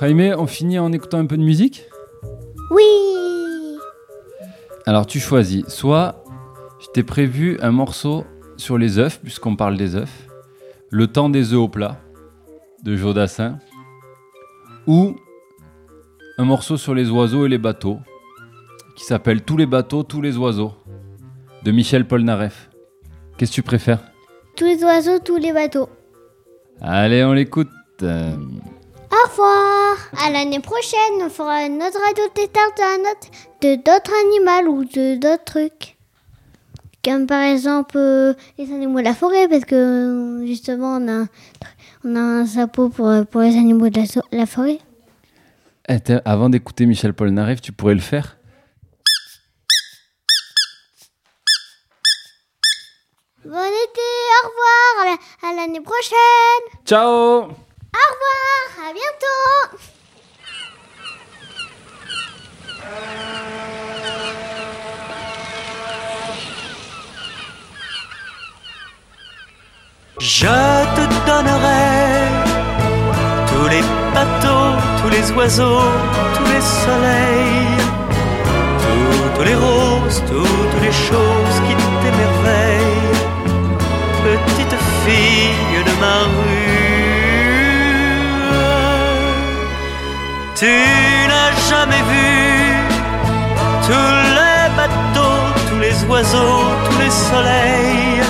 Jaime, 0.00 0.34
on 0.38 0.46
finit 0.46 0.78
en 0.78 0.92
écoutant 0.92 1.18
un 1.18 1.26
peu 1.26 1.36
de 1.36 1.42
musique? 1.42 1.86
Oui 2.70 2.84
Alors 4.86 5.06
tu 5.06 5.20
choisis. 5.20 5.66
Soit 5.68 6.24
je 6.80 6.86
t'ai 6.94 7.02
prévu 7.02 7.58
un 7.60 7.72
morceau 7.72 8.24
sur 8.56 8.78
les 8.78 8.98
œufs, 8.98 9.20
puisqu'on 9.20 9.56
parle 9.56 9.76
des 9.76 9.96
œufs. 9.96 10.28
Le 10.90 11.08
temps 11.08 11.28
des 11.28 11.52
œufs 11.52 11.60
au 11.60 11.68
plat, 11.68 12.00
de 12.84 12.96
Jodassin. 12.96 13.58
Ou 14.86 15.16
un 16.38 16.44
morceau 16.44 16.76
sur 16.76 16.94
les 16.94 17.10
oiseaux 17.10 17.44
et 17.44 17.48
les 17.48 17.58
bateaux, 17.58 17.98
qui 18.96 19.04
s'appelle 19.04 19.42
Tous 19.42 19.56
les 19.56 19.66
bateaux, 19.66 20.04
tous 20.04 20.22
les 20.22 20.36
oiseaux, 20.36 20.72
de 21.64 21.70
Michel 21.72 22.06
Polnareff. 22.06 22.70
Qu'est-ce 23.36 23.50
que 23.50 23.56
tu 23.56 23.62
préfères? 23.62 24.00
Tous 24.58 24.64
les 24.64 24.82
oiseaux, 24.82 25.18
tous 25.20 25.36
les 25.36 25.52
bateaux. 25.52 25.88
Allez, 26.80 27.22
on 27.24 27.32
l'écoute. 27.32 27.68
Euh, 28.02 28.34
Au 29.12 29.28
revoir 29.30 29.96
À 30.26 30.30
l'année 30.30 30.58
prochaine, 30.60 31.22
on 31.22 31.28
fera 31.30 31.64
une 31.64 31.76
autre 31.76 31.98
radio 32.04 32.24
tétard 32.34 32.70
de, 33.62 33.76
d'autres 33.76 34.12
animaux 34.26 34.78
ou 34.78 34.84
de 34.84 35.14
d'autres 35.16 35.44
trucs. 35.44 35.96
Comme 37.04 37.26
par 37.28 37.42
exemple 37.42 37.96
euh, 37.96 38.34
les 38.58 38.72
animaux 38.72 38.98
de 38.98 39.04
la 39.04 39.14
forêt, 39.14 39.46
parce 39.48 39.64
que 39.64 39.74
euh, 40.42 40.46
justement 40.46 40.96
on 41.00 41.06
a, 41.08 41.12
un- 41.12 41.28
on 42.04 42.16
a 42.16 42.20
un 42.20 42.46
chapeau 42.46 42.88
pour, 42.88 43.10
pour 43.30 43.40
les 43.42 43.56
animaux 43.56 43.88
de 43.88 44.00
la, 44.00 44.06
so- 44.06 44.22
la 44.32 44.46
forêt. 44.46 44.78
eh, 45.88 45.98
avant 46.24 46.48
d'écouter 46.50 46.84
Michel 46.86 47.14
Polnareff, 47.14 47.60
tu 47.60 47.70
pourrais 47.72 47.94
le 47.94 48.00
faire? 48.00 48.37
Bon 53.48 53.56
été, 53.84 54.08
au 54.44 54.48
revoir, 54.48 54.92
à 55.00 55.04
la- 55.06 55.48
à 55.48 55.54
l'année 55.56 55.80
prochaine. 55.80 56.64
Ciao. 56.84 57.08
Au 57.08 58.08
revoir, 58.12 58.88
à 58.90 58.92
bientôt. 58.92 59.78
Je 70.20 70.46
te 70.96 71.04
donnerai 71.26 72.28
tous 73.48 73.68
les 73.68 73.82
bateaux, 74.14 74.74
tous 75.02 75.08
les 75.10 75.30
oiseaux, 75.32 75.90
tous 76.34 76.44
les 76.52 76.60
soleils, 76.60 77.78
toutes 78.82 79.46
les 79.46 79.54
roses, 79.54 80.22
toutes 80.26 80.82
les 80.82 80.92
choses 80.92 81.56
qui 81.66 81.74
petite 85.08 85.16
fille 85.16 85.84
de 85.84 85.94
ma 86.00 86.18
rue. 86.36 86.68
Tu 90.54 90.74
n'as 91.30 91.52
jamais 91.70 92.02
vu 92.12 92.30
tous 93.86 94.12
les 94.36 94.64
bateaux, 94.76 95.42
tous 95.68 95.78
les 95.78 95.96
oiseaux, 96.10 96.64
tous 96.84 96.98
les 96.98 97.10
soleils 97.10 98.22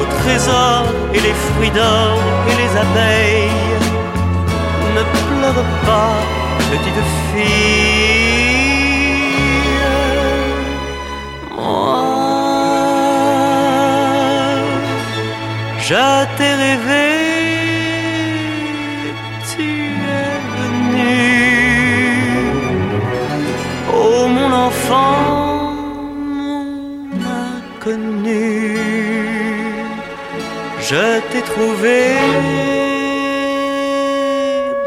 au 0.00 0.04
trésor 0.22 0.84
et 1.14 1.20
les 1.20 1.34
fruits 1.34 1.70
d'or 1.70 2.18
et 2.50 2.54
les 2.62 2.70
abeilles. 2.84 3.50
Ne 4.94 5.02
pleure 5.02 5.64
pas, 5.86 6.14
petite 6.70 7.02
fille. 7.32 8.27
Je 15.88 16.08
t'ai 16.36 16.54
rêvé, 16.64 17.08
tu 19.50 19.68
es 20.22 20.36
venu. 20.56 21.16
Oh 24.00 24.22
mon 24.36 24.52
enfant, 24.66 25.72
mon 26.38 26.64
inconnu 27.44 28.78
je 30.90 31.20
t'ai 31.30 31.42
trouvé 31.42 32.14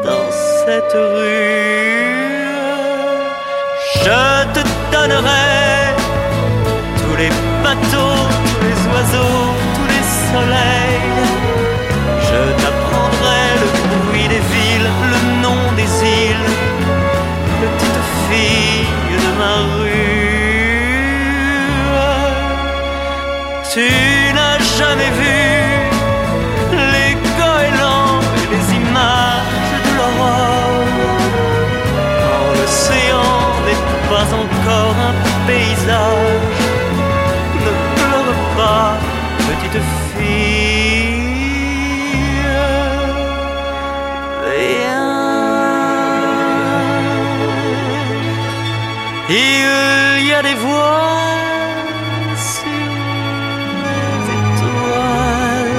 dans 0.02 0.28
cette 0.60 0.94
rue. 0.94 2.02
Je 4.04 4.22
te 4.54 4.62
donnerai 4.92 5.50
tous 7.00 7.16
les 7.22 7.32
bateaux, 7.62 8.20
tous 8.46 8.62
les 8.66 8.80
oiseaux, 8.92 9.48
les. 10.40 11.00
Je 12.28 12.40
t'apprendrai 12.62 13.44
le 13.60 13.68
bruit 13.92 14.28
des 14.28 14.44
villes, 14.52 14.90
le 15.12 15.20
nom 15.42 15.60
des 15.76 15.90
îles, 16.22 16.50
petite 17.60 18.02
fille 18.28 18.86
de 19.24 19.30
ma 19.40 19.56
rue. 19.76 20.22
Tu 23.72 23.88
n'as 24.34 24.58
jamais 24.78 25.10
vu 25.18 25.52
encore 34.32 34.94
un 35.08 35.46
paysage. 35.46 36.60
Ne 37.64 37.72
pleure 37.96 38.34
pas, 38.56 38.96
petite 39.38 39.72
fille. 39.72 40.11
Il 49.34 50.26
y 50.28 50.32
a 50.34 50.42
des 50.42 50.54
voix 50.54 51.08
sur 52.36 52.90
les 53.86 54.24
étoiles. 54.38 55.76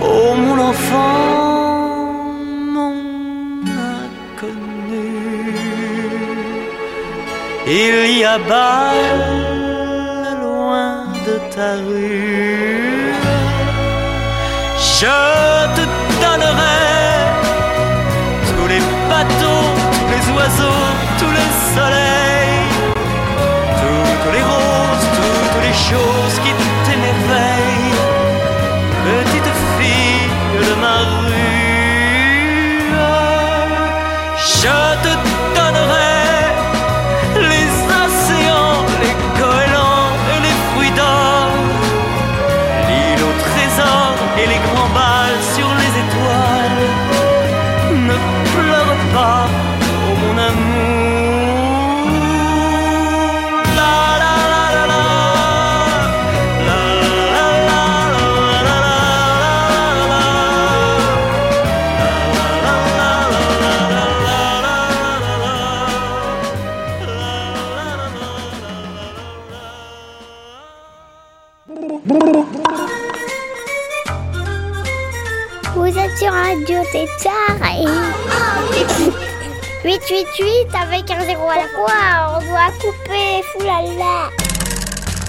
Oh 0.00 0.34
mon 0.34 0.58
enfant. 0.70 1.38
Il 7.70 8.18
y 8.18 8.24
a 8.24 8.38
bas 8.38 8.94
loin 10.40 11.04
de 11.26 11.34
ta 11.54 11.74
rue. 11.86 13.12
Je 14.96 15.18
te 15.76 15.84
donnerai 16.22 16.77
toutes 25.88 26.27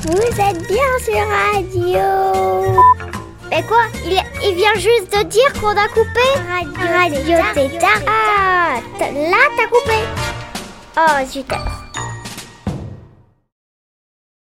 Vous 0.09 0.41
êtes 0.41 0.67
bien 0.67 0.91
sur 1.05 1.19
Radio. 1.53 2.81
Mais 3.51 3.61
quoi 3.61 3.83
il, 4.03 4.19
il 4.43 4.55
vient 4.55 4.73
juste 4.73 5.15
de 5.15 5.21
dire 5.23 5.53
qu'on 5.61 5.67
a 5.69 5.87
coupé 5.89 6.25
Radio, 6.49 7.37
Radio 7.37 7.37
Tétard. 7.53 8.01
Ah, 8.07 8.79
là 8.99 9.37
t'as 9.55 9.67
coupé. 9.67 9.99
Oh 10.97 11.25
zut. 11.27 11.45